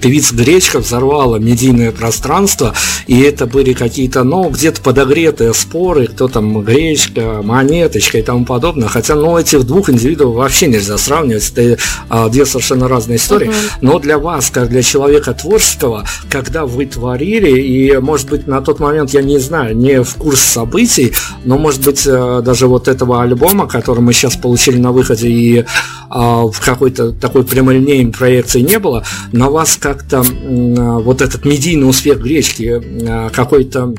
[0.00, 2.74] певица Гречка взорвала медийное пространство,
[3.06, 8.88] и это были какие-то, ну, где-то подогретые споры, кто там Гречка, Монеточка и тому подобное.
[8.88, 13.48] Хотя, ну, этих двух индивидуумов вообще нельзя сравнивать, это а, две совершенно разные истории.
[13.48, 13.54] Угу.
[13.80, 18.80] Но для вас, как для человека творческого, когда вы творили, и, может быть, на тот
[18.80, 21.12] момент, я не знаю, не в курс событий,
[21.44, 25.64] но, может быть, э, даже вот этого альбома, который мы сейчас получили на выходе, и
[26.08, 32.20] а, в какой-то такой прямолинейной проекции не было, на вас как-то вот этот медийный успех
[32.20, 33.94] гречки какой-то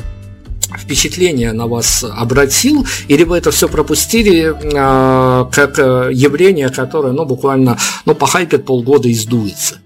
[0.78, 7.78] впечатление на вас обратил, или вы это все пропустили э, как явление, которое, ну, буквально,
[8.06, 9.80] ну, похайпит полгода и сдуется?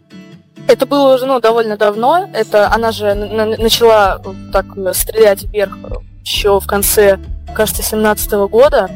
[0.68, 2.30] Это было уже, ну, довольно давно.
[2.34, 5.78] Это она же начала так стрелять вверх
[6.22, 7.20] еще в конце,
[7.56, 8.90] кажется, 17 года.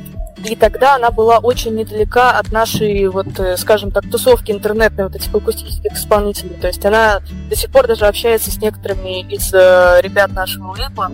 [0.45, 5.15] И тогда она была очень недалека от нашей, вот, э, скажем так, тусовки интернетной, вот
[5.15, 6.55] этих акустических исполнителей.
[6.55, 11.11] То есть она до сих пор даже общается с некоторыми из э, ребят нашего лейбла.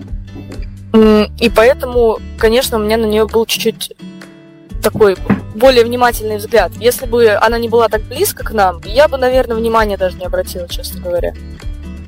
[1.40, 3.94] И поэтому, конечно, у меня на нее был чуть-чуть
[4.82, 5.18] такой
[5.56, 6.72] более внимательный взгляд.
[6.80, 10.26] Если бы она не была так близко к нам, я бы, наверное, внимания даже не
[10.26, 11.34] обратила, честно говоря.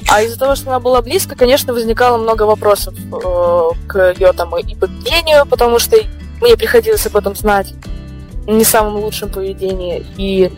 [0.09, 4.57] А из-за того, что она была близко, конечно, возникало много вопросов э, к ее там
[4.57, 5.97] и поведению, потому что
[6.41, 7.73] мне приходилось об этом знать
[8.47, 10.05] не самым лучшим поведением.
[10.17, 10.51] И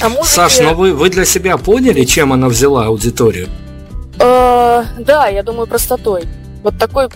[0.00, 0.28] а музыке...
[0.28, 3.48] Саш, но вы, вы для себя поняли, чем она взяла аудиторию?
[4.20, 6.24] Э, да, я думаю, простотой.
[6.62, 7.08] Вот такой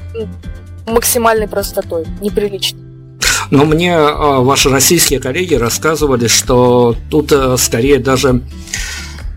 [0.87, 2.81] максимальной простотой, неприличной.
[3.51, 8.41] Но мне э, ваши российские коллеги рассказывали, что тут э, скорее даже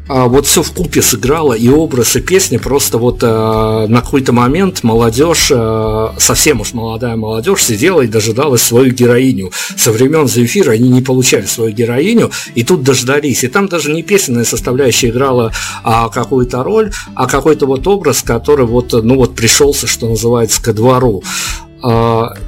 [0.07, 4.33] а, вот все в купе сыграло, и образ, и песни, просто вот э, на какой-то
[4.33, 9.51] момент молодежь, э, совсем уж молодая молодежь, сидела и дожидалась свою героиню.
[9.75, 13.43] Со времен Земфира они не получали свою героиню, и тут дождались.
[13.43, 15.51] И там даже не песенная составляющая играла
[15.83, 20.73] а, какую-то роль, а какой-то вот образ, который вот, ну вот пришелся, что называется, ко
[20.73, 21.23] двору.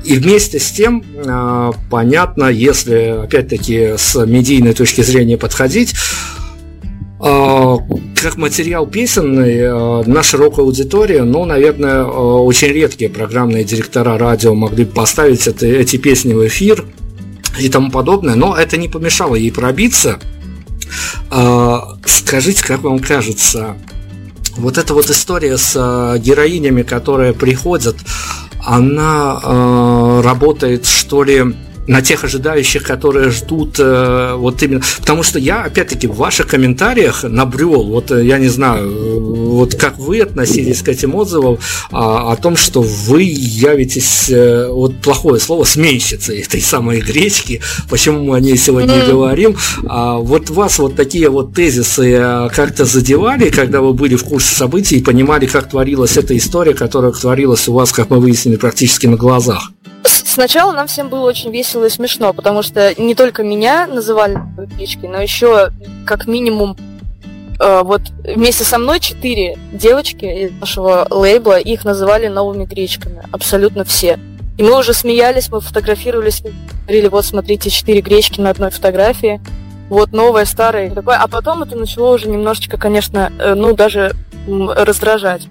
[0.03, 1.03] И вместе с тем,
[1.91, 6.36] понятно, если опять-таки с медийной точки зрения подходить, а,
[7.19, 14.53] как материал песенный а, на широкую аудиторию, ну, наверное, а, очень редкие программные директора радио
[14.53, 16.85] могли поставить это, эти песни в эфир
[17.59, 20.19] и тому подобное, но это не помешало ей пробиться.
[22.05, 23.75] Скажите, как вам кажется,
[24.55, 25.73] вот эта вот история с
[26.19, 27.97] героинями, которые приходят,
[28.63, 31.43] она работает, что ли,
[31.87, 34.81] на тех ожидающих, которые ждут э, вот именно...
[34.99, 39.75] Потому что я, опять-таки, в ваших комментариях набрел, вот э, я не знаю, э, вот
[39.75, 41.57] как вы относились к этим отзывам
[41.91, 44.29] а, о том, что вы явитесь,
[44.69, 49.09] вот плохое слово, сменщицей этой самой гречки, почему мы о ней сегодня mm.
[49.09, 49.57] говорим.
[49.87, 54.97] А, вот вас вот такие вот тезисы как-то задевали, когда вы были в курсе событий
[54.97, 59.17] и понимали, как творилась эта история, которая творилась у вас, как мы выяснили, практически на
[59.17, 59.71] глазах?
[60.37, 64.37] Сначала нам всем было очень весело и смешно, потому что не только меня называли
[64.75, 65.71] кличкой, но еще
[66.05, 66.77] как минимум
[67.59, 73.83] э, вот вместе со мной четыре девочки из нашего лейбла, их называли новыми гречками, абсолютно
[73.83, 74.19] все.
[74.59, 76.43] И мы уже смеялись, мы фотографировались,
[76.83, 79.41] говорили, вот смотрите, четыре гречки на одной фотографии,
[79.89, 81.17] вот новое, старое, такое.
[81.17, 84.13] А потом это начало уже немножечко, конечно, э, ну даже
[84.45, 85.47] раздражать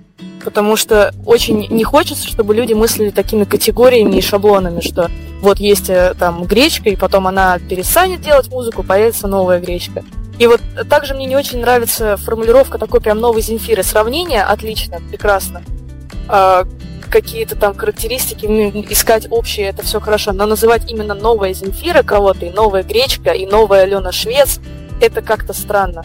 [0.47, 5.91] потому что очень не хочется, чтобы люди мыслили такими категориями и шаблонами, что вот есть
[5.91, 10.05] э, там гречка, и потом она перестанет делать музыку, появится новая гречка.
[10.39, 13.83] И вот также мне не очень нравится формулировка такой прям новой Земфиры.
[13.83, 15.65] Сравнение отлично, прекрасно.
[16.29, 16.65] А,
[17.11, 18.47] какие-то там характеристики,
[18.89, 20.31] искать общие, это все хорошо.
[20.31, 24.61] Но называть именно новая Земфира кого-то, и новая гречка, и новая Алена Швец,
[25.01, 26.05] это как-то странно.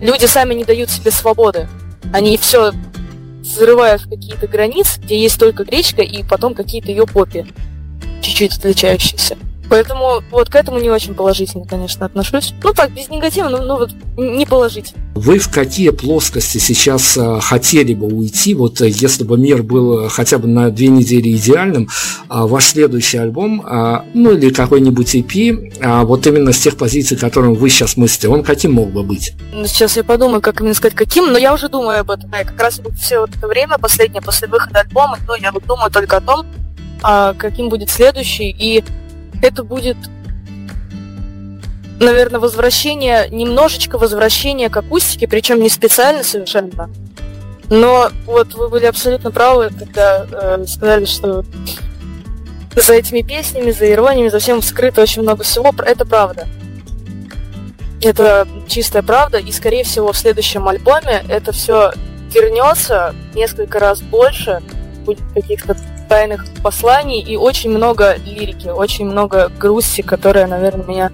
[0.00, 1.68] Люди сами не дают себе свободы.
[2.12, 2.72] Они все
[3.50, 7.46] взрывают какие-то границы, где есть только гречка и потом какие-то ее попи,
[8.22, 9.36] чуть-чуть отличающиеся.
[9.70, 12.52] Поэтому вот к этому не очень положительно, конечно, отношусь.
[12.60, 15.00] Ну так, без негатива, но ну, вот не положительно.
[15.14, 18.54] Вы в какие плоскости сейчас а, хотели бы уйти?
[18.54, 21.88] Вот э, если бы мир был хотя бы на две недели идеальным,
[22.28, 27.16] а, ваш следующий альбом, а, ну или какой-нибудь EP, а, вот именно с тех позиций,
[27.16, 29.34] которым вы сейчас мыслите, он каким мог бы быть?
[29.52, 32.28] Ну, сейчас я подумаю, как именно сказать, каким, но я уже думаю об этом.
[32.32, 35.92] Я как раз все вот это время, последнее, после выхода альбома, ну, я вот думаю
[35.92, 36.44] только о том,
[37.02, 38.82] а, каким будет следующий, и
[39.42, 39.96] это будет,
[41.98, 46.90] наверное, возвращение, немножечко возвращение к акустике, причем не специально совершенно.
[47.68, 51.44] Но вот вы были абсолютно правы, когда э, сказали, что
[52.74, 55.72] за этими песнями, за ирониями, за всем скрыто очень много всего.
[55.84, 56.48] Это правда.
[58.02, 61.92] Это чистая правда, и, скорее всего, в следующем альбоме это все
[62.32, 64.62] вернется несколько раз больше,
[65.04, 65.76] будет каких-то
[66.10, 71.12] тайных посланий и очень много лирики, очень много грусти, которая, наверное, меня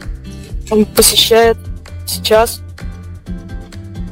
[0.97, 1.59] посещает
[2.07, 2.61] сейчас.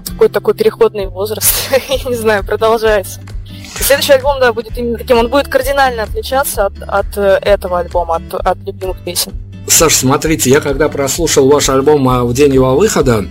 [0.07, 3.21] Какой такой переходный возраст, я не знаю, продолжается.
[3.81, 5.17] И следующий альбом, да, будет именно таким.
[5.17, 9.33] Он будет кардинально отличаться от, от э, этого альбома, от, от любимых песен.
[9.67, 13.25] Саш, смотрите, я когда прослушал ваш альбом а, в день его выхода,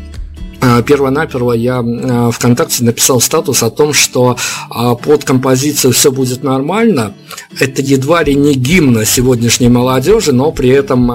[0.86, 4.38] Первонаперво я а, ВКонтакте написал статус о том, что
[4.70, 7.14] а, под композицию «Все будет нормально»
[7.59, 11.07] это едва ли не гимн сегодняшней молодежи, но при этом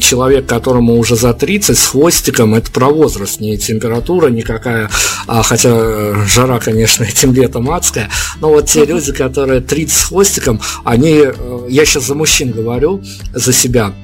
[0.00, 4.90] человек, которому уже за 30 с хвостиком, это про возраст, не температура никакая,
[5.26, 11.22] хотя жара, конечно, этим летом адская, но вот те люди, которые 30 с хвостиком, они,
[11.24, 13.02] э, я сейчас за мужчин говорю,
[13.32, 13.92] за себя,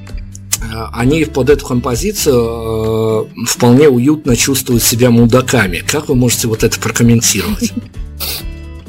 [0.93, 5.83] они под эту композицию э, вполне уютно чувствуют себя мудаками.
[5.85, 7.73] Как вы можете вот это прокомментировать?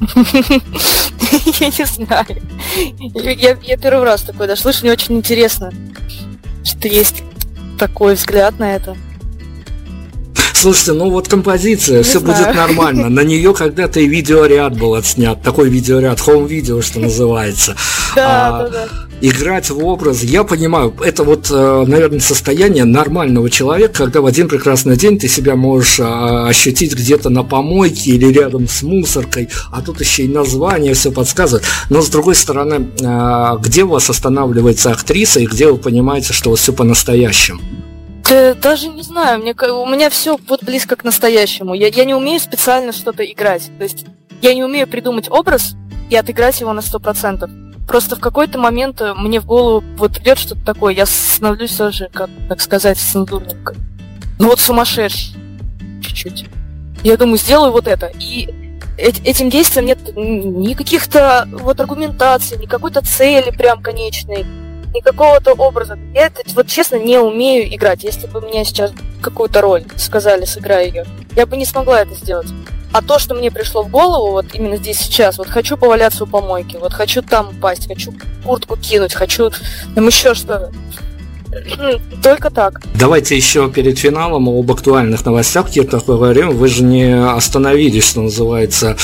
[1.60, 2.26] Я не знаю.
[3.14, 5.72] Я, я первый раз такой да, слышу, мне очень интересно,
[6.64, 7.22] что есть
[7.78, 8.96] такой взгляд на это.
[10.52, 13.08] Слушайте, ну вот композиция, все будет нормально.
[13.08, 15.42] На нее когда-то и видеоряд был отснят.
[15.42, 17.76] Такой видеоряд, хоум-видео, что называется.
[18.14, 18.88] Да, а, да, да.
[19.24, 24.48] Играть в образ, я понимаю, это вот, э, наверное, состояние нормального человека, когда в один
[24.48, 29.80] прекрасный день ты себя можешь а, ощутить где-то на помойке или рядом с мусоркой, а
[29.80, 31.64] тут еще и название все подсказывает.
[31.88, 36.48] Но с другой стороны, а, где у вас останавливается актриса и где вы понимаете, что
[36.48, 37.60] у вас все по-настоящему?
[38.28, 41.74] Да, даже не знаю, мне, у меня все вот близко к настоящему.
[41.74, 43.70] Я, я не умею специально что-то играть.
[43.78, 44.04] То есть
[44.40, 45.74] я не умею придумать образ
[46.10, 47.48] и отыграть его на сто процентов.
[47.86, 52.08] Просто в какой-то момент э, мне в голову вот идет что-то такое, я становлюсь тоже,
[52.12, 53.76] как так сказать, цензурником.
[54.38, 55.36] Ну вот сумасшедший.
[56.00, 56.46] Чуть-чуть.
[57.02, 58.12] Я думаю, сделаю вот это.
[58.18, 58.48] И
[58.96, 64.46] этим действием нет никаких-то вот аргументаций, ни какой-то цели прям конечной
[64.94, 65.98] ни какого-то образа.
[66.14, 68.04] Я это, вот честно, не умею играть.
[68.04, 72.48] Если бы мне сейчас какую-то роль сказали, сыграй ее, я бы не смогла это сделать.
[72.92, 76.26] А то, что мне пришло в голову, вот именно здесь сейчас, вот хочу поваляться у
[76.26, 78.12] помойки, вот хочу там упасть, хочу
[78.44, 79.50] куртку кинуть, хочу
[79.94, 80.70] там еще что-то.
[82.22, 82.80] Только так.
[82.94, 86.56] Давайте еще перед финалом об актуальных новостях каких-то поговорим.
[86.56, 88.96] Вы же не остановились, что называется,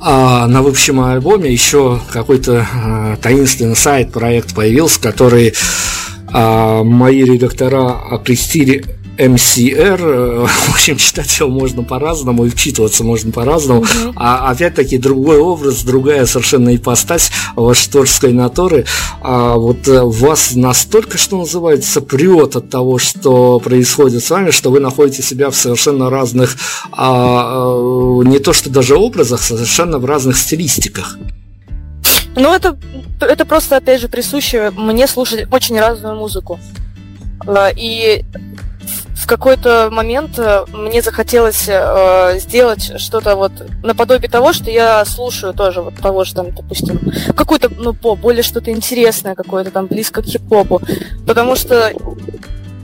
[0.00, 5.54] а на выпущем альбоме еще какой-то а, таинственный сайт, проект появился, который
[6.32, 8.84] а, мои редактора окрестили
[9.18, 14.12] MCR, э, в общем, читать его можно по-разному и вчитываться можно по-разному, mm-hmm.
[14.16, 18.86] а опять-таки другой образ, другая совершенно ипостась вашей творческой натуры,
[19.20, 24.70] а вот э, вас настолько, что называется, прет от того, что происходит с вами, что
[24.70, 26.56] вы находите себя в совершенно разных,
[26.92, 27.76] а,
[28.22, 31.18] э, не то что даже образах, совершенно в разных стилистиках.
[32.34, 32.78] Ну, это
[33.20, 36.58] это просто, опять же, присуще мне слушать очень разную музыку.
[37.76, 38.24] И
[39.36, 43.52] какой-то момент э, мне захотелось э, сделать что-то вот
[43.82, 47.00] наподобие того, что я слушаю тоже, вот того же там, допустим,
[47.34, 50.82] какой-то, ну, поп, более что-то интересное какое-то там, близко к хип-хопу.
[51.26, 51.92] Потому что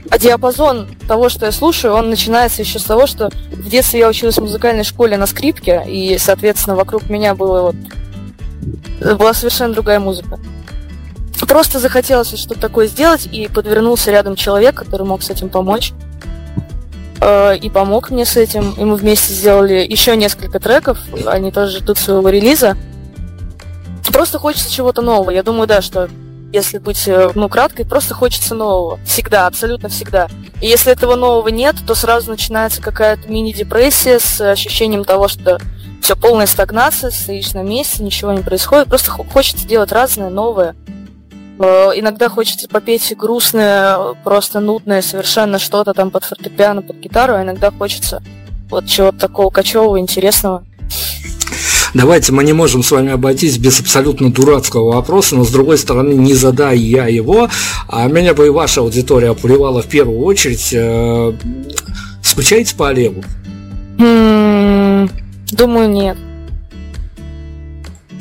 [0.09, 4.07] а диапазон того, что я слушаю, он начинается еще с того, что в детстве я
[4.07, 7.75] училась в музыкальной школе на скрипке, и, соответственно, вокруг меня было вот
[9.17, 10.39] была совершенно другая музыка.
[11.47, 15.93] Просто захотелось что-то такое сделать, и подвернулся рядом человек, который мог с этим помочь.
[17.21, 18.73] Э, и помог мне с этим.
[18.73, 20.99] И мы вместе сделали еще несколько треков.
[21.25, 22.77] Они тоже ждут своего релиза.
[24.11, 25.31] Просто хочется чего-то нового.
[25.31, 26.09] Я думаю, да, что
[26.51, 28.99] если быть, э, ну, краткой, просто хочется нового.
[29.05, 30.27] Всегда, абсолютно всегда.
[30.61, 35.59] И если этого нового нет, то сразу начинается какая-то мини-депрессия с ощущением того, что
[36.01, 38.87] все полная стагнация, стоишь на месте, ничего не происходит.
[38.87, 40.75] Просто хочется делать разное, новое.
[41.59, 47.43] Э, иногда хочется попеть грустное, просто нудное, совершенно что-то там под фортепиано, под гитару, а
[47.43, 48.23] иногда хочется
[48.69, 50.63] вот чего-то такого кочевого, интересного.
[51.93, 56.13] Давайте мы не можем с вами обойтись без абсолютно дурацкого вопроса, но с другой стороны,
[56.13, 57.49] не задая я его,
[57.87, 60.69] а меня бы и ваша аудитория поливала в первую очередь.
[60.71, 61.33] Э,
[62.21, 63.23] скучаете по Олегу?
[63.97, 66.17] Думаю, нет.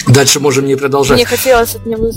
[0.06, 1.18] Дальше можем не продолжать.
[1.18, 2.10] Мне хотелось от него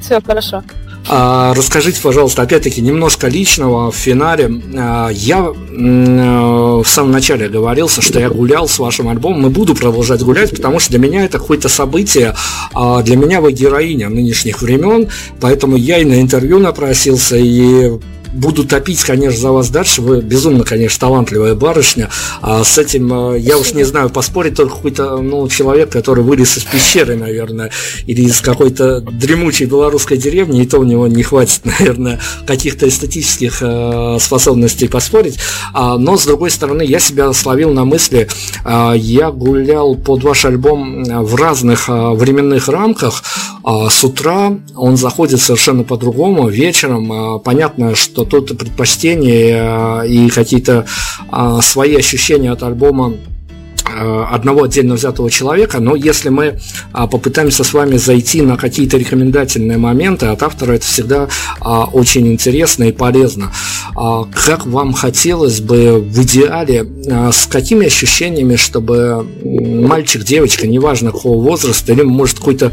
[0.00, 0.62] все хорошо.
[1.06, 4.62] А, расскажите, пожалуйста, опять-таки немножко личного в финале.
[4.76, 9.74] А, я э, в самом начале говорился, что я гулял с вашим альбомом и буду
[9.74, 12.34] продолжать гулять, потому что для меня это какое-то событие,
[12.72, 15.08] а для меня вы героиня нынешних времен,
[15.40, 17.98] поэтому я и на интервью напросился, и
[18.34, 20.02] буду топить, конечно, за вас дальше.
[20.02, 22.10] Вы безумно, конечно, талантливая барышня.
[22.40, 26.56] А с этим, э, я уж не знаю, поспорить только какой-то ну, человек, который вылез
[26.56, 27.70] из пещеры, наверное,
[28.06, 33.58] или из какой-то дремучей белорусской деревни, и то у него не хватит, наверное, каких-то эстетических
[33.60, 35.38] э, способностей поспорить.
[35.72, 38.28] А, но, с другой стороны, я себя словил на мысли,
[38.64, 43.22] э, я гулял под ваш альбом в разных э, временных рамках.
[43.64, 47.12] Э, с утра он заходит совершенно по-другому, вечером.
[47.12, 50.86] Э, понятно, что тут предпочтения э, и какие-то
[51.30, 53.14] а, свои ощущения от альбома
[53.94, 56.58] одного отдельно взятого человека, но если мы
[56.92, 61.28] а, попытаемся с вами зайти на какие-то рекомендательные моменты от автора, это всегда
[61.60, 63.52] а, очень интересно и полезно.
[63.96, 66.86] А, как вам хотелось бы в идеале,
[67.32, 72.72] с какими ощущениями, чтобы мальчик, девочка, неважно какого возраста, или может какой-то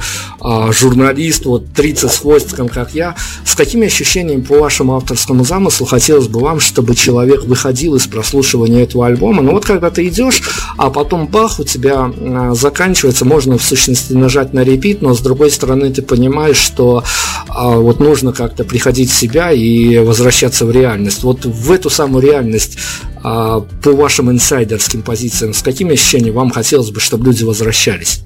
[0.72, 3.15] журналист, вот 30 с хвостиком, как я,
[3.45, 8.84] с какими ощущениями по вашему авторскому замыслу хотелось бы вам, чтобы человек выходил из прослушивания
[8.84, 9.41] этого альбома?
[9.41, 10.41] Ну вот когда ты идешь,
[10.78, 15.14] а потом потом бах, у тебя а, заканчивается, можно в сущности нажать на репит, но
[15.14, 17.03] с другой стороны ты понимаешь, что
[17.49, 21.24] а, вот нужно как-то приходить в себя и возвращаться в реальность.
[21.24, 22.78] Вот в эту самую реальность
[23.24, 28.22] а, по вашим инсайдерским позициям, с какими ощущениями вам хотелось бы, чтобы люди возвращались?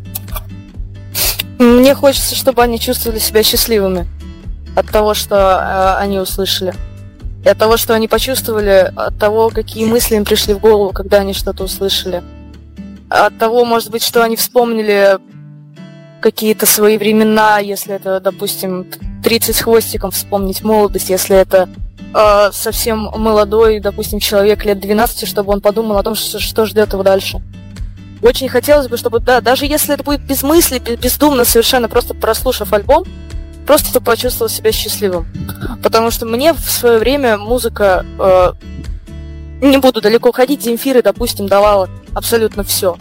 [1.57, 4.07] Мне хочется, чтобы они чувствовали себя счастливыми
[4.75, 6.75] от того, что они услышали.
[7.43, 11.21] И от того, что они почувствовали, от того, какие мысли им пришли в голову, когда
[11.21, 12.21] они что-то услышали
[13.16, 15.20] от того, может быть, что они вспомнили
[16.22, 18.88] какие-то свои времена, если это, допустим,
[19.24, 21.70] 30 с хвостиком вспомнить молодость, если это
[22.13, 26.93] э, совсем молодой, допустим, человек лет 12, чтобы он подумал о том, что, что ждет
[26.93, 27.41] его дальше.
[28.22, 32.74] Очень хотелось бы, чтобы, да, даже если это будет без мысли, бездумно, совершенно просто прослушав
[32.74, 33.05] альбом,
[33.68, 35.28] просто почувствовал себя счастливым.
[35.84, 38.53] Потому что мне в свое время музыка э,
[39.61, 42.97] не буду далеко ходить, Земфиры, допустим, давала абсолютно все.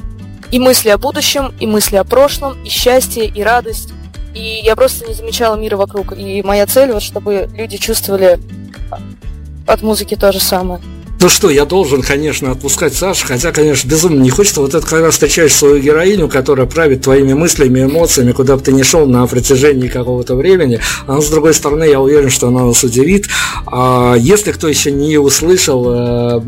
[0.50, 3.90] И мысли о будущем, и мысли о прошлом, и счастье, и радость.
[4.34, 6.12] И я просто не замечала мира вокруг.
[6.12, 8.38] И моя цель, вот, чтобы люди чувствовали
[9.66, 10.80] от музыки то же самое.
[11.20, 14.60] Ну что, я должен, конечно, отпускать Сашу, хотя, конечно, безумно не хочется.
[14.60, 18.82] Вот это когда встречаешь свою героиню, которая правит твоими мыслями, эмоциями, куда бы ты ни
[18.82, 20.80] шел на протяжении какого-то времени.
[21.06, 23.26] А с другой стороны, я уверен, что она нас удивит.
[23.66, 26.40] А если кто еще не услышал, э,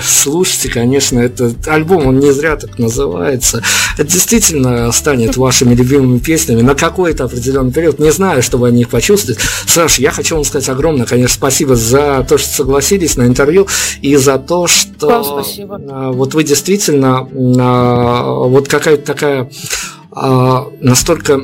[0.04, 3.62] слушайте, конечно, этот альбом, он не зря так называется.
[3.96, 8.00] Это действительно станет вашими любимыми песнями на какой-то определенный период.
[8.00, 9.40] Не знаю, что вы о них почувствуете.
[9.66, 13.68] Саша, я хочу вам сказать огромное, конечно, спасибо за то, что согласились на интервью
[14.02, 15.80] и за то, что спасибо.
[16.12, 21.40] вот вы действительно вот какая-то такая а, настолько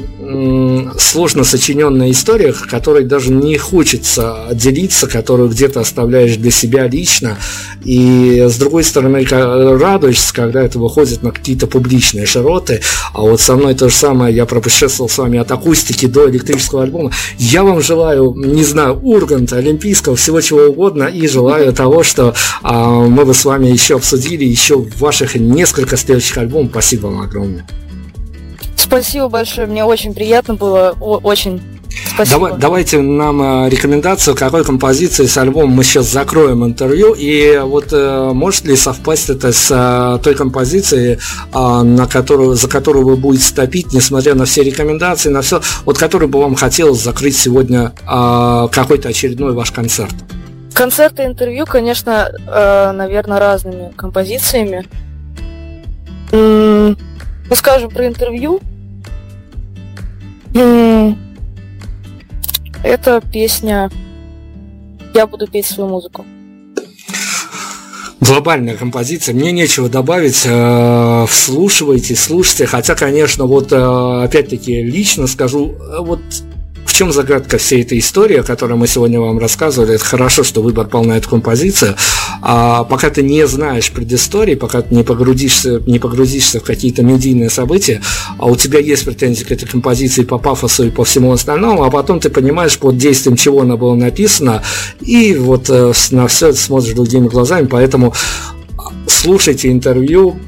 [0.98, 7.36] сложно сочиненная история, которой даже не хочется делиться, которую где-то оставляешь для себя лично,
[7.84, 12.80] и с другой стороны радуешься, когда это выходит на какие-то публичные широты,
[13.12, 16.82] а вот со мной то же самое, я пропутешествовал с вами от акустики до электрического
[16.84, 17.12] альбома.
[17.38, 22.88] Я вам желаю, не знаю, Урганта, Олимпийского, всего чего угодно, и желаю того, что а,
[22.88, 26.70] мы бы с вами еще обсудили еще ваших несколько следующих альбомов.
[26.70, 27.66] Спасибо вам огромное.
[28.76, 31.60] Спасибо большое, мне очень приятно было, очень
[32.14, 32.40] Спасибо.
[32.40, 37.14] Давай, давайте нам э, рекомендацию, какой композиции с альбомом мы сейчас закроем интервью.
[37.16, 41.18] И вот э, может ли совпасть это с э, той композицией,
[41.52, 46.28] на которую, за которую вы будете топить, несмотря на все рекомендации, на все, вот которую
[46.28, 50.14] бы вам хотелось закрыть сегодня какой-то очередной ваш концерт?
[50.72, 54.86] Концерты и интервью, конечно, наверное, разными композициями.
[57.48, 58.60] Ну, скажем, про интервью.
[62.82, 63.90] Это песня
[65.14, 66.24] «Я буду петь свою музыку».
[68.20, 75.72] Глобальная композиция, мне нечего добавить, э, вслушивайте, слушайте, хотя, конечно, вот э, опять-таки лично скажу,
[75.72, 76.20] э, вот
[76.84, 79.94] в чем загадка всей этой истории, о которой мы сегодня вам рассказывали?
[79.94, 81.96] Это хорошо, что выбор пал на эту композицию.
[82.42, 87.50] А пока ты не знаешь предыстории, пока ты не погрузишься, не погрузишься в какие-то медийные
[87.50, 88.02] события,
[88.38, 91.90] а у тебя есть претензии к этой композиции по пафосу и по всему остальному, а
[91.90, 94.62] потом ты понимаешь, под действием чего она была написана,
[95.00, 98.12] и вот э, на все это смотришь другими глазами, поэтому
[99.06, 100.38] слушайте интервью,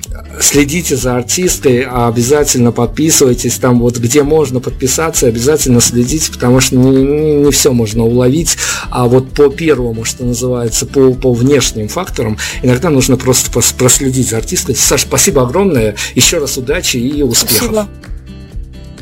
[0.41, 6.77] следите за артисткой, а обязательно подписывайтесь там вот где можно подписаться, обязательно следите, потому что
[6.77, 8.57] не, не, не все можно уловить,
[8.91, 14.39] а вот по первому, что называется, по, по внешним факторам, иногда нужно просто проследить за
[14.39, 14.75] артисткой.
[14.77, 17.57] Саш, спасибо огромное, еще раз удачи и успехов.
[17.57, 17.89] Спасибо.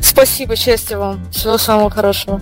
[0.01, 2.41] Спасибо, счастья вам, всего самого хорошего.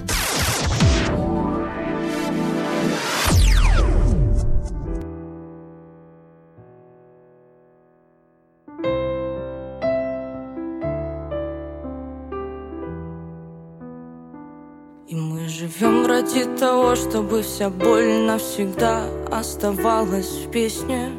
[16.96, 21.12] Чтобы вся боль навсегда оставалась в песне.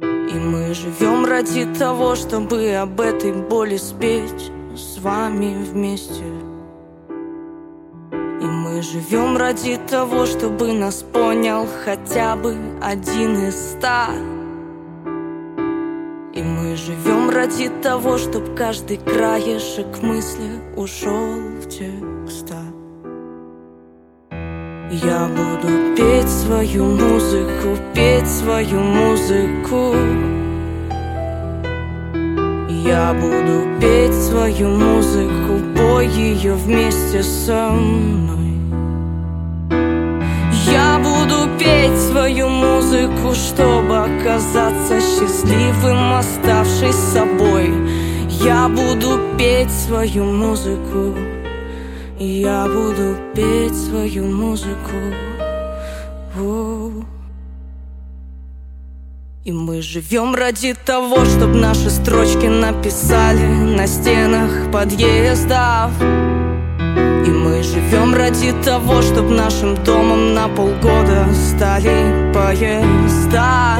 [0.00, 6.24] И мы живем ради того, чтобы об этой боли спеть с вами вместе.
[8.12, 14.08] И мы живем ради того, чтобы нас понял хотя бы один из ста.
[16.34, 22.11] И мы живем ради того, чтобы каждый краешек мысли ушел в текста.
[24.94, 29.94] Я буду петь свою музыку, петь свою музыку.
[32.68, 38.52] Я буду петь свою музыку, пой ее вместе со мной.
[40.70, 47.72] Я буду петь свою музыку, чтобы оказаться счастливым, оставшись собой.
[48.28, 51.14] Я буду петь свою музыку
[52.24, 54.96] я буду петь свою музыку.
[59.44, 65.90] И мы живем ради того, чтобы наши строчки написали на стенах подъездов.
[66.00, 73.78] И мы живем ради того, чтобы нашим домом на полгода стали поезда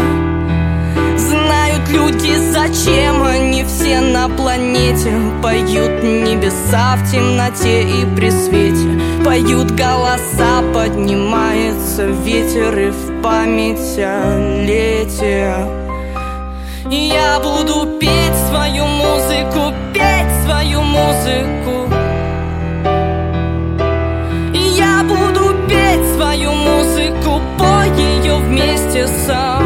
[1.89, 5.13] люди, зачем они все на планете?
[5.43, 9.01] Поют небеса в темноте и при свете.
[9.25, 15.55] Поют голоса, поднимается ветер и в память о лете.
[16.91, 21.89] Я буду петь свою музыку, петь свою музыку.
[24.77, 29.61] Я буду петь свою музыку, пой ее вместе со